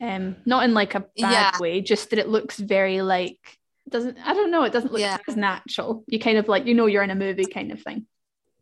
[0.00, 1.58] Um, not in like a bad Yeah.
[1.60, 3.38] way, just that it looks very like
[3.88, 4.18] doesn't.
[4.18, 4.64] I don't know.
[4.64, 5.18] It doesn't look Yeah.
[5.28, 6.02] as natural.
[6.08, 8.08] You kind of like you know you're in a movie kind of thing.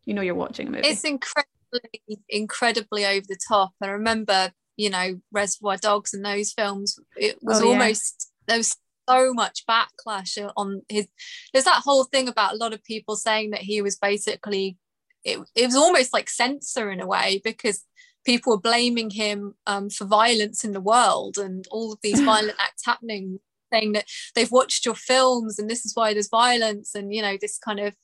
[0.04, 0.86] You know you're watching a movie.
[0.86, 3.72] It's incredibly, incredibly over the top.
[3.80, 6.98] I remember, you know, Reservoir Dogs and those films.
[7.16, 7.70] It was Oh, yeah.
[7.70, 8.76] almost there was
[9.08, 11.08] so much backlash on his.
[11.54, 14.76] There's that whole thing about a lot of people saying that he was basically.
[15.24, 17.84] It, it was almost like censor in a way because
[18.24, 22.56] people were blaming him um, for violence in the world and all of these violent
[22.58, 23.40] acts happening
[23.72, 27.36] saying that they've watched your films and this is why there's violence and you know
[27.40, 27.94] this kind of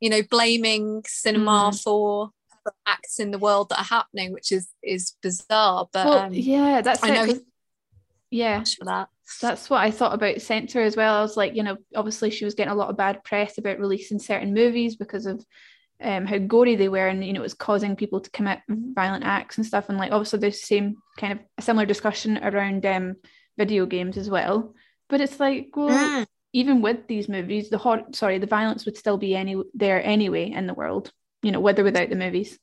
[0.00, 2.30] you know blaming cinema for
[2.62, 5.88] for acts in the world that are happening which is is bizarre.
[5.92, 7.40] But well, um yeah, that's I it, know
[8.30, 9.08] yeah, that.
[9.40, 11.14] That's what I thought about Censor as well.
[11.14, 13.78] I was like, you know, obviously she was getting a lot of bad press about
[13.78, 15.44] releasing certain movies because of
[16.00, 19.24] um, how gory they were, and you know, it was causing people to commit violent
[19.24, 19.88] acts and stuff.
[19.88, 23.16] And like, obviously, there's the same kind of a similar discussion around um,
[23.56, 24.74] video games as well.
[25.08, 26.26] But it's like, well, mm.
[26.52, 30.50] even with these movies, the hot sorry, the violence would still be any there anyway
[30.50, 32.58] in the world, you know, with or without the movies.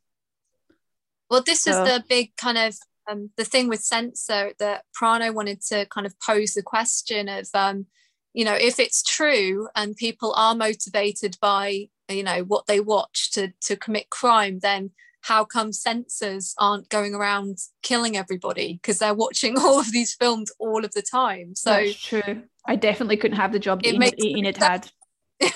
[1.29, 1.71] Well, this so.
[1.71, 2.75] is the big kind of
[3.09, 7.47] um, the thing with censor that Prano wanted to kind of pose the question of,
[7.53, 7.87] um,
[8.33, 13.31] you know, if it's true and people are motivated by, you know, what they watch
[13.31, 14.91] to to commit crime, then
[15.21, 18.73] how come censors aren't going around killing everybody?
[18.73, 21.55] Because they're watching all of these films all of the time.
[21.55, 22.43] So That's true.
[22.67, 24.91] I definitely couldn't have the job that Enid, Enid had.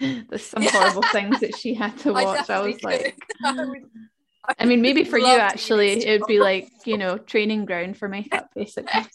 [0.00, 0.70] There's some yeah.
[0.70, 2.50] horrible things that she had to watch.
[2.50, 3.16] I, I was like
[4.58, 8.08] I mean, maybe for you actually, it would be like you know training ground for
[8.08, 9.06] makeup, basically.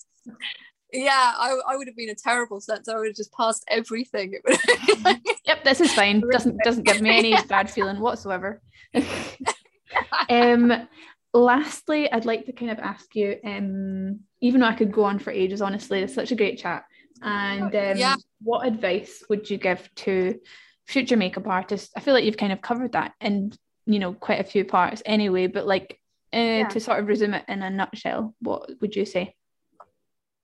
[0.92, 2.92] Yeah, I, I would have been a terrible censor.
[2.96, 4.36] I would have just passed everything.
[5.46, 6.22] yep, this is fine.
[6.32, 8.62] Doesn't doesn't give me any bad feeling whatsoever.
[10.30, 10.88] um,
[11.34, 15.20] lastly, I'd like to kind of ask you, um, even though I could go on
[15.20, 16.86] for ages, honestly, it's such a great chat.
[17.22, 18.16] And um, yeah.
[18.42, 20.40] what advice would you give to
[20.88, 21.92] future makeup artists?
[21.96, 23.54] I feel like you've kind of covered that in
[23.86, 26.00] you know quite a few parts anyway, but like
[26.34, 26.68] uh, yeah.
[26.70, 29.36] to sort of resume it in a nutshell, what would you say?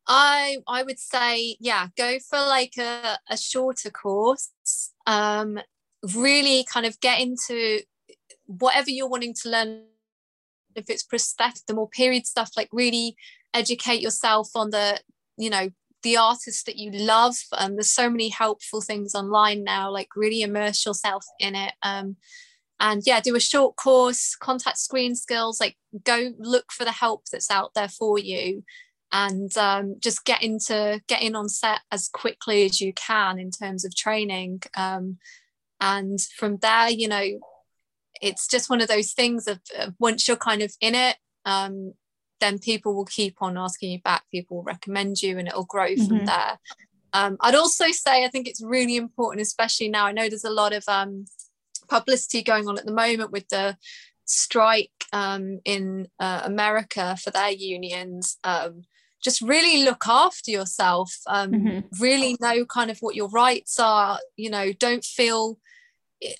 [0.07, 4.51] I I would say yeah, go for like a, a shorter course.
[5.07, 5.59] Um,
[6.13, 7.81] really kind of get into
[8.45, 9.83] whatever you're wanting to learn
[10.75, 13.15] if it's prosthetic the more period stuff like really
[13.53, 14.99] educate yourself on the
[15.37, 15.69] you know
[16.03, 20.09] the artists that you love and um, there's so many helpful things online now like
[20.15, 22.15] really immerse yourself in it um,
[22.79, 27.23] and yeah do a short course contact screen skills like go look for the help
[27.31, 28.63] that's out there for you
[29.15, 33.49] and um, just get into get in on set as quickly as you can in
[33.49, 35.17] terms of training um,
[35.79, 37.23] and from there you know
[38.21, 39.59] it's just one of those things of,
[39.99, 41.93] once you're kind of in it um,
[42.41, 45.91] then people will keep on asking you back people will recommend you and it'll grow
[45.91, 46.07] mm-hmm.
[46.07, 46.59] from there
[47.13, 50.49] um, i'd also say i think it's really important especially now i know there's a
[50.49, 51.25] lot of um,
[51.87, 53.77] publicity going on at the moment with the
[54.25, 58.83] strike um, in uh, america for their unions um,
[59.25, 61.79] just really look after yourself um, mm-hmm.
[61.99, 65.57] really know kind of what your rights are you know don't feel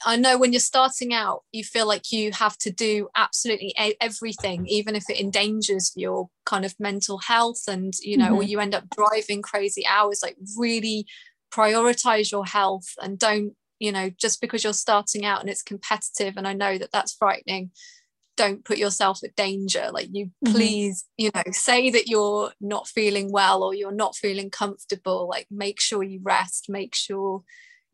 [0.06, 4.66] I know when you're starting out, you feel like you have to do absolutely everything,
[4.68, 8.36] even if it endangers your kind of mental health, and you know, mm-hmm.
[8.36, 10.22] or you end up driving crazy hours.
[10.24, 11.06] Like, really
[11.54, 16.36] prioritize your health and don't, you know, just because you're starting out and it's competitive,
[16.38, 17.72] and I know that that's frightening.
[18.38, 19.90] Don't put yourself at danger.
[19.92, 20.54] Like, you mm-hmm.
[20.54, 25.28] please, you know, say that you're not feeling well or you're not feeling comfortable.
[25.30, 27.44] Like, make sure you rest, make sure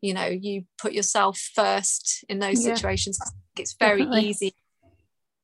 [0.02, 2.74] you know you put yourself first in those yeah.
[2.74, 3.18] situations
[3.56, 4.28] it's very Definitely.
[4.28, 4.54] easy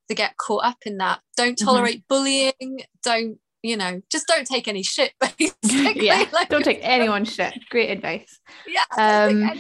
[0.09, 1.65] to get caught up in that don't mm-hmm.
[1.65, 2.07] tolerate mm-hmm.
[2.09, 7.33] bullying don't you know just don't take any shit basically yeah like, don't take anyone's
[7.33, 9.51] shit great advice yeah um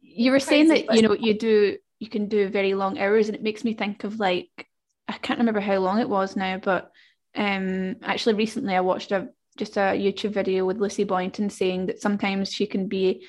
[0.00, 3.36] you were saying that you know you do you can do very long hours and
[3.36, 4.66] it makes me think of like
[5.14, 6.90] i can't remember how long it was now but
[7.36, 12.00] um actually recently i watched a just a youtube video with Lucy Boynton saying that
[12.00, 13.26] sometimes she can be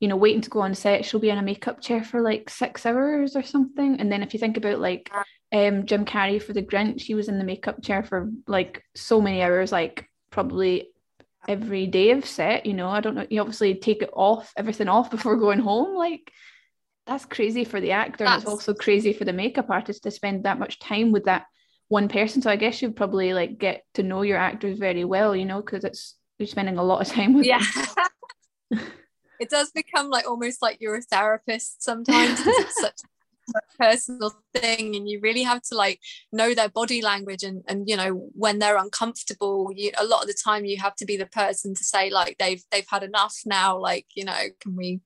[0.00, 2.48] you know, waiting to go on set, she'll be in a makeup chair for like
[2.48, 4.00] six hours or something.
[4.00, 5.10] And then if you think about like
[5.52, 9.20] um, Jim Carrey for The Grinch, he was in the makeup chair for like so
[9.20, 10.88] many hours, like probably
[11.46, 12.64] every day of set.
[12.64, 13.26] You know, I don't know.
[13.28, 15.94] You obviously take it off, everything off before going home.
[15.94, 16.32] Like
[17.10, 18.34] that's crazy for the actor, that's...
[18.34, 21.46] and it's also crazy for the makeup artist to spend that much time with that
[21.88, 22.40] one person.
[22.40, 25.60] So I guess you'd probably like get to know your actors very well, you know,
[25.60, 27.62] because it's you're spending a lot of time with yeah.
[29.40, 33.00] it does become like almost like you're a therapist sometimes it's such
[33.48, 35.98] a personal thing and you really have to like
[36.30, 40.28] know their body language and and you know when they're uncomfortable you a lot of
[40.28, 43.38] the time you have to be the person to say like they've they've had enough
[43.44, 45.00] now like you know can we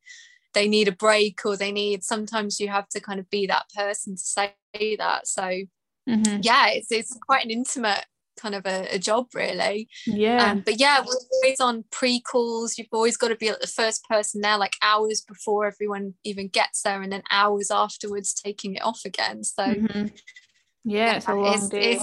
[0.54, 3.66] they need a break or they need sometimes you have to kind of be that
[3.76, 5.26] person to say that.
[5.26, 5.42] So
[6.08, 6.38] mm-hmm.
[6.42, 8.04] yeah it's it's quite an intimate
[8.40, 9.88] kind of a, a job really.
[10.06, 10.50] Yeah.
[10.50, 12.78] Um, but yeah we're always on pre-calls.
[12.78, 16.48] You've always got to be like the first person there like hours before everyone even
[16.48, 19.44] gets there and then hours afterwards taking it off again.
[19.44, 20.06] So mm-hmm.
[20.84, 22.00] yeah, yeah, it's a long it's, day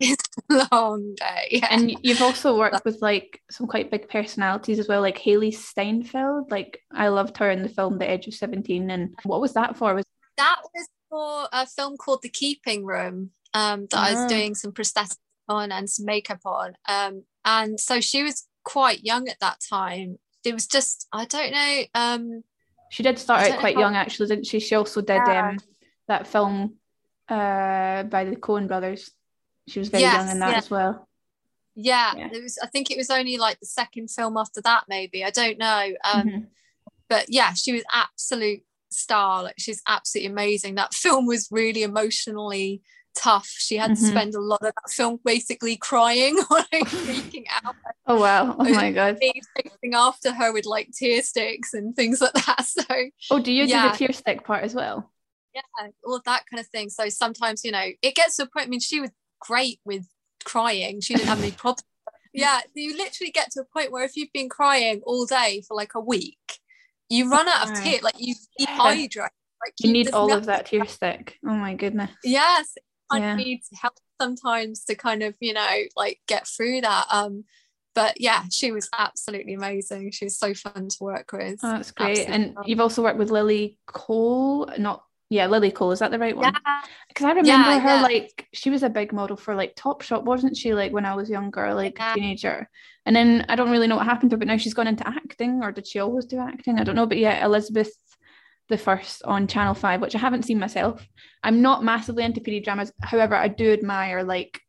[0.00, 1.68] it's, a long day yeah.
[1.70, 6.50] and you've also worked with like some quite big personalities as well like Hailee Steinfeld
[6.50, 9.76] like I loved her in the film The Edge of 17 and what was that
[9.76, 10.04] for was
[10.36, 14.28] that was for a film called The Keeping Room um, that I was ah.
[14.28, 15.16] doing some prosthetics
[15.48, 16.74] on and some makeup on.
[16.86, 20.18] Um, and so she was quite young at that time.
[20.44, 21.82] It was just, I don't know.
[21.94, 22.44] Um,
[22.90, 24.60] she did start out quite young, actually, didn't she?
[24.60, 25.50] She also did yeah.
[25.50, 25.58] um,
[26.08, 26.74] that film
[27.28, 29.10] uh, by the Coen brothers.
[29.68, 30.58] She was very yes, young in that yeah.
[30.58, 31.08] as well.
[31.74, 32.28] Yeah, Yeah.
[32.32, 32.58] it was.
[32.62, 35.24] I think it was only like the second film after that, maybe.
[35.24, 35.92] I don't know.
[36.04, 36.46] Um, Mhm.
[37.08, 39.42] but yeah, she was absolute star.
[39.42, 40.76] Like she's absolutely amazing.
[40.76, 42.82] That film was really emotionally
[43.14, 43.46] tough.
[43.48, 44.10] She had to Mhm.
[44.10, 47.74] spend a lot of that film basically crying or like freaking out.
[48.06, 48.56] Oh wow!
[48.58, 49.18] Oh my god!
[49.20, 52.64] Me chasing after her with like tear sticks and things like that.
[52.66, 52.84] So
[53.30, 55.12] Oh, do you do the tear stick part as well?
[55.54, 55.62] yeah,
[56.06, 56.90] all of that kind of thing.
[56.90, 58.66] So sometimes, you know, it gets to a point.
[58.66, 59.10] I mean, she was
[59.40, 60.06] great with
[60.44, 61.00] crying.
[61.00, 61.84] She didn't have any problems.
[62.32, 65.74] Yeah, you literally get to a point where if you've been crying all day for
[65.74, 66.38] like a week,
[67.08, 67.84] you run out of Right.
[67.84, 68.02] tears.
[68.02, 68.66] Like you Yeah.
[68.78, 69.30] dehydrate.
[69.64, 71.38] Like You need all of that tear stick.
[71.46, 72.10] Oh my goodness.
[72.22, 72.74] Yes,
[73.10, 73.36] I Yeah.
[73.36, 77.06] need help sometimes to kind of, you know, like get through that.
[77.10, 77.44] Um,
[77.94, 80.10] but yeah, she was absolutely amazing.
[80.10, 81.60] She was so fun to work with.
[81.62, 82.10] Oh, that's great.
[82.20, 82.64] Absolutely And fun.
[82.66, 85.92] you've also worked with Lily Cole, not yeah, Lily Cole.
[85.92, 86.52] Is that the right one?
[86.52, 88.02] yeah, Because I remember Yeah, her yeah.
[88.02, 90.74] like she was a big model for like Topshop, wasn't she?
[90.74, 92.12] Like when I was younger, like Yeah.
[92.12, 92.68] a teenager.
[93.04, 95.06] And then I don't really know what happened to her, but now she's gone into
[95.06, 96.78] acting, or did she always do acting?
[96.78, 97.06] I don't know.
[97.06, 97.92] But yeah, Elizabeth
[98.68, 101.06] the first on Channel Five, which I haven't seen myself.
[101.44, 102.92] I'm not massively into period dramas.
[103.00, 104.60] However, I do admire like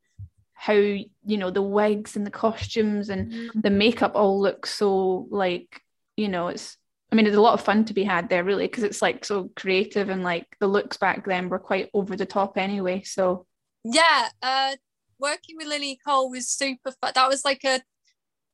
[0.53, 3.61] how you know the wigs and the costumes and Mm-hmm.
[3.61, 5.81] the makeup all look so like
[6.15, 6.77] you know it's
[7.11, 9.23] i mean there's a lot of fun to be had there really because it's like
[9.23, 13.45] so creative and like the looks back then were quite over the top anyway so
[13.93, 14.29] yeah.
[14.41, 14.75] Uh,
[15.19, 17.11] working with Lily Cole was super fun.
[17.15, 17.81] That was like a,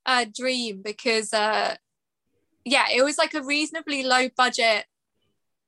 [0.05, 1.75] a dream because, uh,
[2.65, 4.85] yeah, it was like a reasonably low budget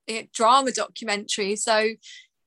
[0.10, 1.56] uh, drama documentary.
[1.56, 1.90] So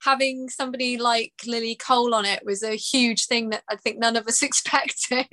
[0.03, 4.17] having somebody like Lily Cole on it was a huge thing that I think none
[4.17, 5.27] of us expected.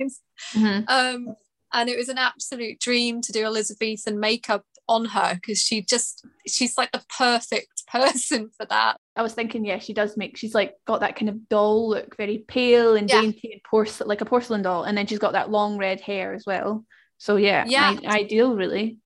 [0.54, 1.36] um,
[1.72, 6.24] and it was an absolute dream to do Elizabethan makeup on her because she just
[6.46, 8.96] she's like the perfect person for that.
[9.16, 12.16] i was thinking yeah she does make she's like got that kind of doll look
[12.16, 13.20] very pale and Yeah.
[13.22, 16.34] dainty and porcelain like a porcelain doll and then she's got that long red hair
[16.34, 16.84] as well
[17.18, 17.96] so yeah Yeah.
[18.06, 18.98] I- ideal really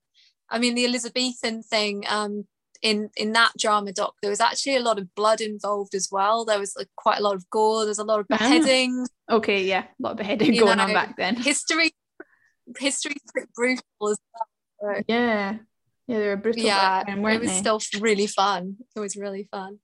[0.53, 2.45] I mean, the Elizabethan thing um,
[2.83, 6.45] in in that drama doc, there was actually a lot of blood involved as well.
[6.45, 7.85] There was like, quite a lot of gore.
[7.85, 8.37] There's a lot of Ah.
[8.37, 9.07] beheading.
[9.31, 11.95] okay yeah a lot of beheading You going on back then History,
[12.78, 14.18] history's pretty brutal as
[14.83, 15.03] well.
[15.07, 15.59] yeah
[16.11, 17.58] yeah they were brutal yeah, then, it was they?
[17.58, 18.76] still really fun.
[18.96, 19.78] It was really fun.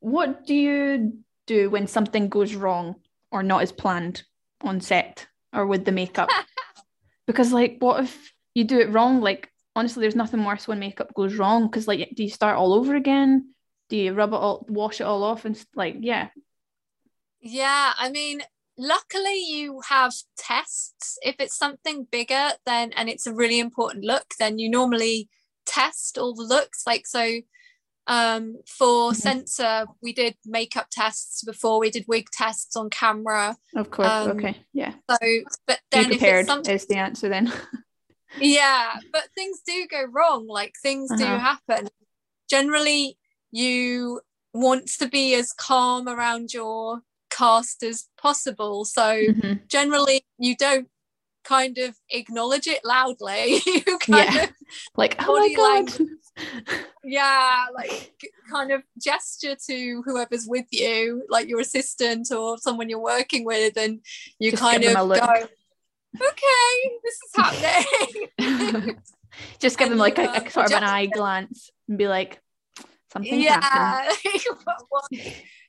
[0.00, 2.96] What do you do when something goes wrong
[3.30, 4.22] or not as planned
[4.62, 6.30] on set or with the makeup?
[7.26, 9.20] because like what if you do it wrong?
[9.20, 12.72] Like honestly, there's nothing worse when makeup goes wrong because like do you start all
[12.72, 13.52] over again?
[13.90, 16.28] Do you rub it all wash it all off and like yeah.
[17.40, 18.40] Yeah, I mean,
[18.78, 21.18] luckily you have tests.
[21.22, 25.28] If it's something bigger, then and it's a really important look, then you normally
[25.66, 26.86] test all the looks.
[26.86, 27.40] Like so,
[28.06, 29.16] um, for Mhm.
[29.16, 31.80] Censor, we did makeup tests before.
[31.80, 33.56] We did wig tests on camera.
[33.74, 34.08] Of course.
[34.08, 34.64] Um, okay.
[34.72, 34.94] Yeah.
[35.10, 35.18] So,
[35.66, 37.52] but then if prepared it's something, is the answer then.
[38.38, 40.46] yeah, but things do go wrong.
[40.46, 41.38] Like things do Uh-huh.
[41.38, 41.88] happen.
[42.48, 43.18] Generally,
[43.50, 44.20] you
[44.52, 47.00] want to be as calm around your
[47.30, 48.84] cast as possible.
[48.84, 49.68] So Mhm.
[49.68, 50.88] generally you don't
[51.46, 54.42] kind of acknowledge it loudly you kind Yeah.
[54.44, 54.50] of
[54.96, 55.90] Like oh my god.
[55.90, 56.10] language.
[57.04, 58.12] yeah like
[58.50, 63.76] kind of gesture to whoever's with you like your assistant or someone you're working with
[63.76, 64.00] and
[64.38, 65.14] you Just kind of go
[66.30, 68.98] okay this is happening
[69.58, 72.40] Just give And them like a, a sort of an eye glance and be like
[73.12, 74.10] something yeah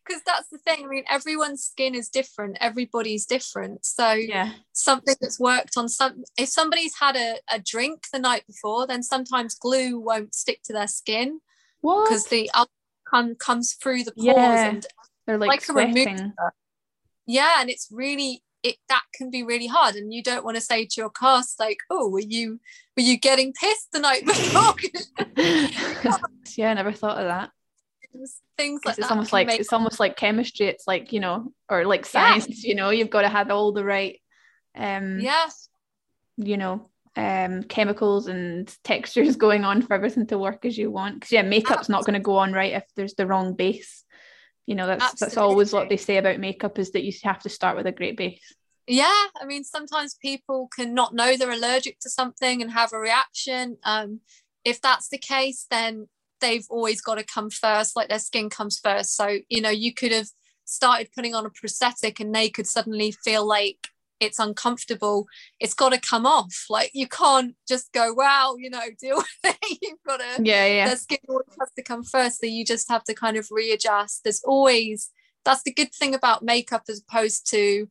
[0.08, 4.52] because that's the thing i mean everyone's skin is different everybody's different so Yeah.
[4.74, 9.04] something that's worked on some if somebody's had a, a drink the night before then
[9.04, 11.40] sometimes glue won't stick to their skin
[11.82, 14.70] because the alcohol comes through the pores Yeah.
[14.70, 14.86] and
[15.26, 15.92] They're like, like a remover.
[16.02, 16.34] sweating.
[17.26, 20.62] yeah and it's really it that can be really hard and you don't want to
[20.62, 22.60] say to your cast like oh were you
[22.98, 24.74] were you getting pissed the night before
[26.58, 27.52] yeah, I never thought of that.
[28.58, 30.68] Things like it's that almost like make- it's almost like chemistry.
[30.68, 32.10] It's like you know, or like Yeah.
[32.40, 32.64] science.
[32.64, 34.20] You know, you've got to have all the right,
[34.76, 35.48] um, yeah
[36.38, 41.16] you know, um, chemicals and textures going on for everything to work as you want.
[41.16, 44.04] Because yeah, makeup's not going to go on right if there's the wrong base.
[44.68, 47.50] You know, that's that's always what they say about makeup is that you have to
[47.50, 48.54] start with a great base.
[48.86, 53.00] yeah i mean sometimes people can not know they're allergic to something and have a
[53.00, 54.20] reaction um,
[54.64, 56.08] if that's the case then
[56.42, 59.94] they've always got to come first like their skin comes first so you know you
[59.94, 60.28] could have
[60.66, 63.88] started putting on a prosthetic and they could suddenly feel like
[64.20, 65.28] it's uncomfortable
[65.60, 69.28] it's got to come off like you can't just go wow you know deal with
[69.44, 70.88] it you've got to Yeah, yeah.
[70.88, 72.40] their skin always has to come first.
[72.42, 74.24] So you just have to kind of readjust.
[74.24, 75.12] There's always
[75.46, 77.88] that's the good thing about makeup as opposed to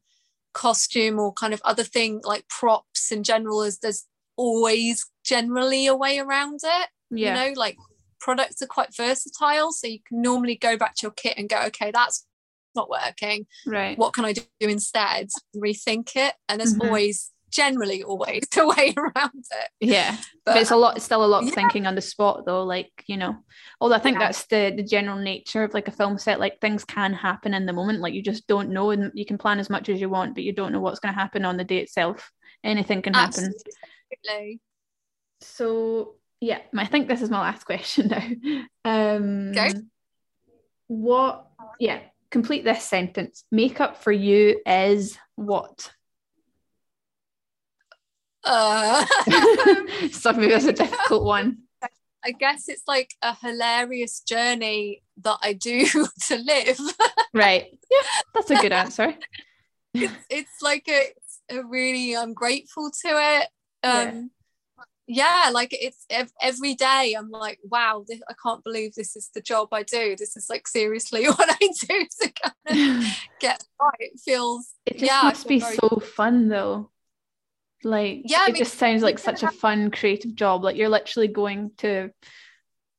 [0.53, 4.05] costume or kind of other thing like props in general is there's
[4.37, 7.45] always generally a way around it Yeah.
[7.47, 7.77] you know like
[8.21, 11.61] products are quite versatile so you can normally go back to your kit and go
[11.67, 12.27] okay that's
[12.75, 13.97] not working right.
[13.99, 16.85] what can i do instead rethink it and there's Mhm.
[16.87, 20.17] always generally always a way around it Yeah.
[20.45, 21.55] But, but it's a lot, it's still a lot of Yeah.
[21.55, 22.65] thinking on the spot though.
[22.65, 23.37] Like, you know,
[23.81, 24.27] although I think Yeah.
[24.27, 26.39] that's the the general nature of like a film set.
[26.41, 28.01] Like things can happen in the moment.
[28.01, 30.43] Like you just don't know and you can plan as much as you want, but
[30.45, 32.31] you don't know what's going to happen on the day itself.
[32.63, 33.55] Anything can happen.
[33.55, 34.61] absolutely
[35.41, 38.09] So yeah, I think this is my last question
[38.85, 39.11] now.
[39.13, 39.75] Um Okay.
[40.87, 41.47] what
[41.79, 43.45] yeah, complete this sentence.
[43.51, 45.93] Makeup for you is what?
[48.47, 49.05] uh,
[50.13, 51.59] so maybe that's a difficult one.
[52.25, 55.85] I guess it's like a hilarious journey that I do
[56.29, 56.81] to live.
[57.35, 57.67] Right.
[57.91, 59.15] Yeah, that's a good answer.
[59.95, 61.13] it's, it's like a,
[61.51, 63.49] a really I'm grateful to it.
[63.85, 64.23] Um, yeah.
[65.09, 69.41] Like it's ev- every day I'm like, wow, this, I can't believe this is the
[69.41, 70.17] job I do.
[70.17, 72.55] This is like seriously what I do to kind
[73.03, 73.93] of get right.
[74.01, 76.91] It feels It just yeah, must be so fun though.
[77.85, 80.65] Like Yeah, I it mean, just sounds like such a fun creative job.
[80.65, 82.11] Like you're literally going to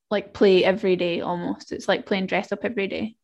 [0.10, 1.72] like play every day almost.
[1.74, 3.16] It's like playing dress up every day.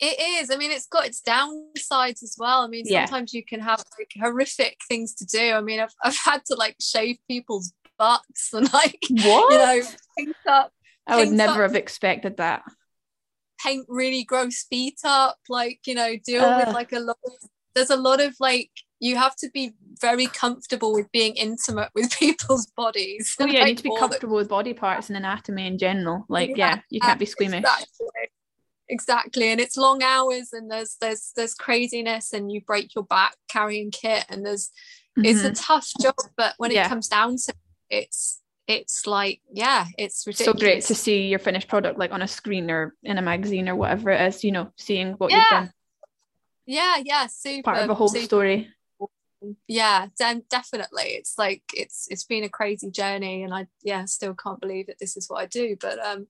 [0.00, 0.50] It is.
[0.50, 2.62] I mean, it's got its downsides as well.
[2.62, 3.04] I mean, Yeah.
[3.04, 5.52] sometimes you can have like horrific things to do.
[5.52, 7.72] I mean, I've, I've had to like shave people's
[8.02, 9.52] butts and like, What?
[9.52, 9.88] you know,
[10.18, 10.72] paint up,
[11.06, 12.62] I would never up- have expected that.
[13.62, 16.66] paint really gross feet up, like, you know, deal Ugh.
[16.66, 17.32] with like a lot of,
[17.74, 22.10] there's a lot of like, you have to be very comfortable with being intimate with
[22.18, 23.36] people's bodies.
[23.40, 26.24] Oh yeah, you need to be comfortable with body parts and anatomy in general.
[26.28, 27.58] Like yeah, Yeah, you can't be squeamish.
[27.64, 28.06] Exactly.
[28.88, 29.48] Exactly.
[29.48, 33.90] And it's long hours and there's there's there's craziness and you break your back carrying
[33.90, 34.70] kit and there's
[35.16, 35.66] it's a Mhm.
[35.66, 36.86] tough job, but when Yeah.
[36.86, 37.56] it comes down to it,
[37.92, 42.28] it's it's like, yeah, it's so great to see your finished product like on a
[42.28, 45.70] screen or in a magazine or whatever it is, you know, seeing what you've done.
[46.66, 48.68] yeah, yeah, super Part of a whole super story.
[49.66, 54.34] yeah de- definitely it's like it's it's been a crazy journey and i yeah still
[54.34, 56.28] can't believe that this is what i do but um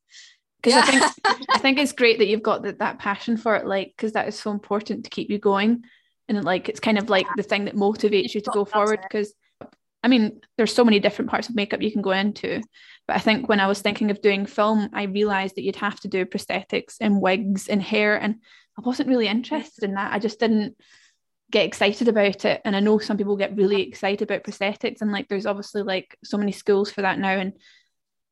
[0.62, 1.10] because yeah.
[1.24, 3.92] I think I think it's great that you've got that, that passion for it, like
[3.96, 5.82] because that is so important to keep you going,
[6.28, 9.00] and like it's kind of like the thing that motivates you to go forward.
[9.02, 9.34] Because
[10.03, 12.61] I mean, there's so many different parts of makeup you can go into,
[13.07, 16.00] but I think when I was thinking of doing film, I realized that you'd have
[16.00, 18.36] to do prosthetics and wigs and hair, and
[18.78, 20.12] I wasn't really interested in that.
[20.12, 20.76] I just didn't
[21.50, 25.12] get excited about it, and I know some people get really excited about prosthetics, and
[25.12, 27.53] like there's obviously like so many schools for that now, and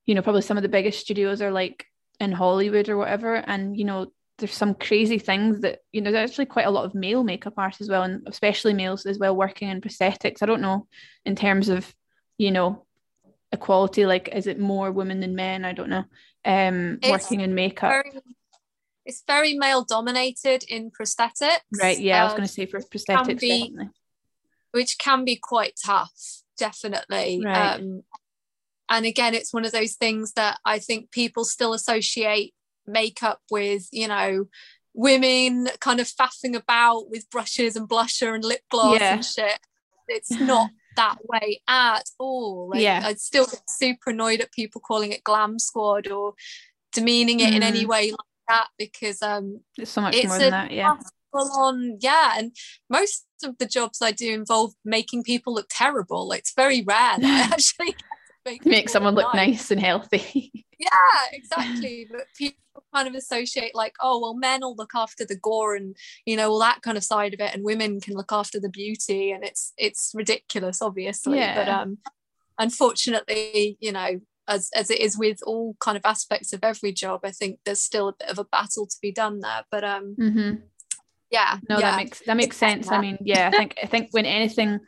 [0.06, 1.86] you know probably some of the biggest studios are like
[2.20, 3.34] in Hollywood or whatever.
[3.34, 6.10] And you know, there's some crazy things that you know.
[6.10, 9.18] There's actually quite a lot of male makeup artists as well, and especially males as
[9.18, 10.42] well working in prosthetics.
[10.42, 10.88] I don't know
[11.24, 11.94] in terms of
[12.38, 12.86] you know
[13.52, 14.06] equality.
[14.06, 15.64] Like, is it more women than men?
[15.64, 16.04] I don't know.
[16.44, 17.90] Um, It's working in makeup.
[17.90, 18.22] very
[19.06, 21.98] it's very male dominated in prosthetics Right.
[21.98, 23.88] Yeah, I was um, going to say for prosthetics, be- definitely.
[24.72, 26.12] which can be quite tough
[26.58, 27.80] definitely Right.
[27.80, 28.02] um
[28.90, 32.52] and again it's one of those things that i think people still associate
[32.90, 34.46] makeup with you know
[34.94, 39.14] women kind of faffing about with brushes and blusher and lip gloss Yeah.
[39.14, 39.58] and shit
[40.08, 43.02] it's not that way at all like, Yeah.
[43.04, 46.34] i'd still get super annoyed at people calling it glam squad or
[46.92, 47.88] demeaning it in any Mm.
[47.88, 48.18] way like
[48.48, 50.70] that because um It's so much it's more than that.
[50.72, 50.96] Yeah.
[51.32, 52.50] on yeah and
[52.90, 57.50] most of the jobs i do involve making people look terrible it's very rare that
[57.50, 57.94] i actually
[58.44, 60.64] make, Make someone look nice and healthy.
[60.80, 62.56] yeah exactly but people
[62.94, 65.94] kind of associate like oh well men will look after the gore and
[66.24, 68.68] you know all that kind of side of it and women can look after the
[68.70, 71.82] beauty and it's it's ridiculous obviously but Yeah.
[71.82, 71.98] um
[72.58, 77.20] unfortunately you know as, as it is with all kind of aspects of every job
[77.24, 80.14] i think there's still a bit of a battle to be done there but um
[80.18, 80.52] hmm
[81.30, 81.90] yeah No, yeah.
[81.92, 82.90] that makes that makes sense.
[82.90, 84.80] I mean, yeah, I think I think when anything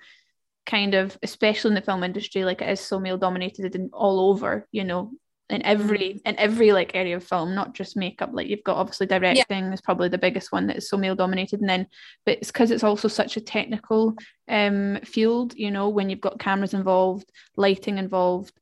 [0.67, 4.31] kind of, especially in the film industry, like it is so male dominated and all
[4.31, 5.13] over, you know,
[5.53, 8.31] in every in every like area of film, not just makeup.
[8.33, 11.61] Like you've got obviously directing is probably the biggest one that is so male dominated,
[11.61, 11.87] and then
[12.25, 14.17] but it's because it's also such a technical
[14.49, 18.53] um field, you know, when you've got cameras involved, lighting involved,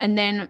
[0.00, 0.48] and then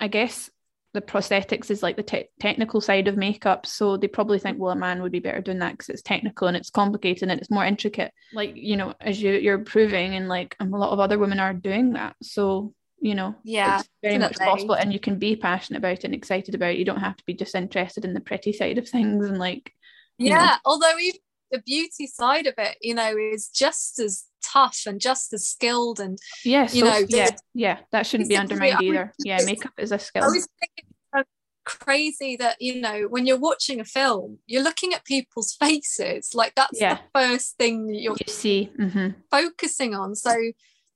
[0.00, 0.50] I guess
[0.94, 3.66] the prosthetics is like the te- technical side of makeup.
[3.66, 6.48] So they probably think well a man would be better doing that because it's technical
[6.48, 10.28] and it's complicated and it's more intricate like you know as you you're proving and
[10.28, 12.16] like um, a lot of other women are doing that.
[12.22, 16.04] So you know Yeah, it's very much possible and you can be passionate about it
[16.04, 18.78] and excited about it you don't have to be just interested in the pretty side
[18.78, 19.72] of things and like
[20.18, 20.36] you know.
[20.36, 21.20] yeah although even
[21.50, 26.00] the beauty side of it, you know, is just as tough and just as skilled
[26.00, 29.12] and Yes, you know, yeah, yeah, that shouldn't be undermined either.
[29.24, 30.24] Yeah, makeup is a skill.
[30.24, 31.28] always think it's
[31.64, 36.34] crazy that you know when you're watching a film, you're looking at people's faces.
[36.34, 36.94] Like that's Yeah.
[36.94, 40.14] the first thing you're You see, hmm focusing on.
[40.14, 40.32] So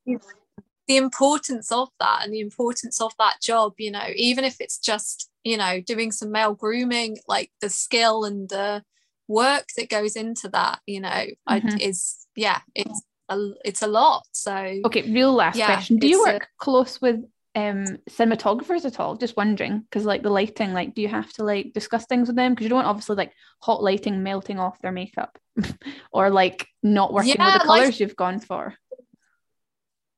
[0.04, 0.18] you know,
[0.88, 4.78] the importance of that and the importance of that job, you know, even if it's
[4.78, 8.82] just you know doing some male grooming, like the skill and the
[9.28, 11.80] work that goes into that, you know, I, Mhm.
[11.80, 14.24] is yeah, it's a, it's a lot.
[14.32, 14.52] So
[14.86, 15.98] Okay, real last Yeah, question.
[15.98, 19.14] Do you it's a- work close with um cinematographers at all?
[19.16, 22.36] Just wondering, because like the lighting, like, do you have to like discuss things with
[22.36, 22.52] them?
[22.52, 25.38] Because you don't want obviously like hot lighting melting off their makeup,
[26.12, 28.74] or like not working Yeah, with the like- colors you've gone for.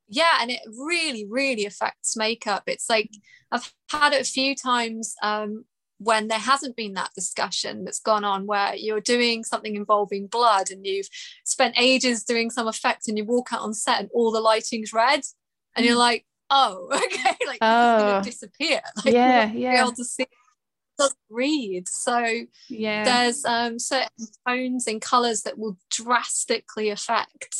[0.09, 3.11] Yeah and it really really affects makeup it's like
[3.53, 5.65] i've had it a few times um,
[5.99, 10.71] when there hasn't been that discussion that's gone on where you're doing something involving blood
[10.71, 11.09] and you've
[11.45, 14.93] spent ages doing some effect and you walk out on set and all the lighting's
[14.93, 15.21] red
[15.77, 15.99] and you're Mm.
[15.99, 17.97] like oh okay like Oh.
[17.97, 20.27] it's gonna disappear like Yeah, won't be able to see
[20.99, 22.25] doesn't read so
[22.69, 23.05] Yeah.
[23.05, 27.57] there's um, certain tones and colors that will drastically affect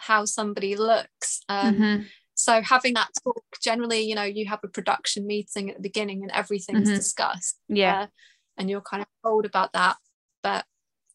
[0.00, 2.06] how somebody looks um, Mhm.
[2.34, 6.22] so having that talk generally you know you have a production meeting at the beginning
[6.22, 6.96] and everything's Mhm.
[6.96, 8.02] discussed Yeah.
[8.02, 8.06] uh,
[8.56, 9.96] and you're kind of told about that
[10.42, 10.64] but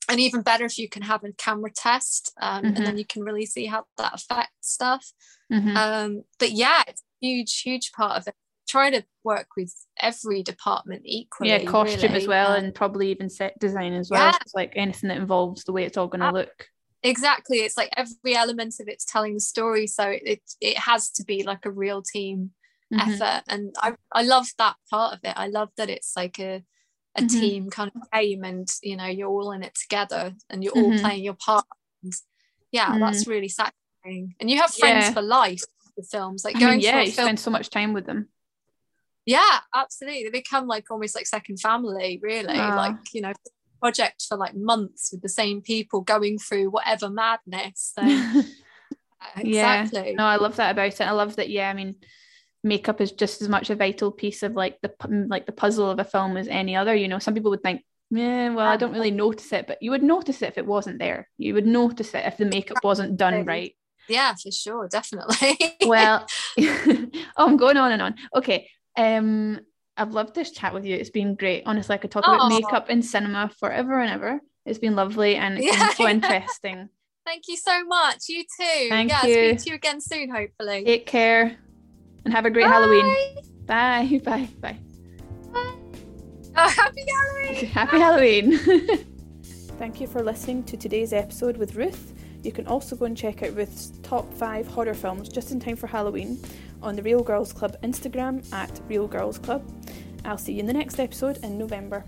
[0.07, 2.75] and even better if you can have a camera test um, Mhm.
[2.77, 5.11] and then you can really see how that affects stuff
[5.51, 5.75] Mhm.
[5.75, 8.35] um, but yeah it's a huge huge part of it
[8.67, 13.29] try to work with every department equally yeah, costume as well, Um, and probably even
[13.29, 14.25] set design as well.
[14.25, 14.31] Yeah.
[14.31, 16.67] So it's like anything that involves the way it's all going to look.
[17.05, 21.23] Exactly it's like every element of it's telling the story so it it has to
[21.23, 22.51] be like a real team
[22.93, 22.99] Mhm.
[23.07, 26.63] effort and I, I love that part of it i love that it's like a
[27.17, 27.39] a Mhm.
[27.39, 30.91] team kind of game and you know you're all in it together and you're all
[30.91, 31.01] Mhm.
[31.01, 31.65] playing your part
[32.03, 32.13] and
[32.71, 32.99] yeah Mm.
[32.99, 35.13] that's really satisfying and you have friends Yeah.
[35.13, 35.63] for life
[35.95, 38.29] with films like I going mean, yeah, you film spend so much time with them.
[39.25, 42.75] yeah absolutely they become like almost like second family really Ah.
[42.75, 43.33] like you know
[43.85, 48.01] project for like months with the same people going through whatever madness so
[49.37, 49.83] Yeah.
[49.83, 51.01] exactly No, I love that about it.
[51.01, 51.49] I love that.
[51.49, 51.95] Yeah, I mean,
[52.63, 54.93] makeup is just as much a vital piece of like the
[55.29, 56.95] like the puzzle of a film as any other.
[56.95, 59.91] You know, some people would think, yeah, well, I don't really notice it, but you
[59.91, 61.27] would notice it if it wasn't there.
[61.37, 63.75] You would notice it if the makeup wasn't done right.
[64.07, 66.27] yeah for sure definitely Well,
[66.59, 68.15] oh, I'm going on and on.
[68.35, 68.69] Okay.
[68.97, 69.59] Um,
[69.97, 70.95] I've loved this chat with you.
[70.95, 71.63] It's been great.
[71.65, 72.49] Honestly, I could talk about oh.
[72.49, 74.41] makeup in cinema forever and ever.
[74.65, 75.87] It's been lovely and it's Yeah.
[75.87, 76.89] been so interesting.
[77.25, 78.27] Thank you so much.
[78.27, 78.89] You too.
[78.89, 79.49] Thank yeah, you.
[79.49, 80.83] speak to you again soon, hopefully.
[80.83, 81.57] Take care
[82.23, 82.71] and have a great Bye.
[82.71, 83.15] Halloween.
[83.65, 84.21] Bye.
[84.23, 84.49] Bye.
[84.59, 84.79] Bye.
[86.57, 87.65] Oh, happy Halloween.
[87.71, 88.57] Happy Halloween.
[89.77, 92.13] Thank you for listening to today's episode with Ruth.
[92.43, 95.75] You can also go and check out Ruth's top five horror films just in time
[95.75, 96.39] for Halloween
[96.81, 99.63] on the Real Girls Club Instagram at Real Girls Club.
[100.23, 102.03] I'll see you in the next episode in November.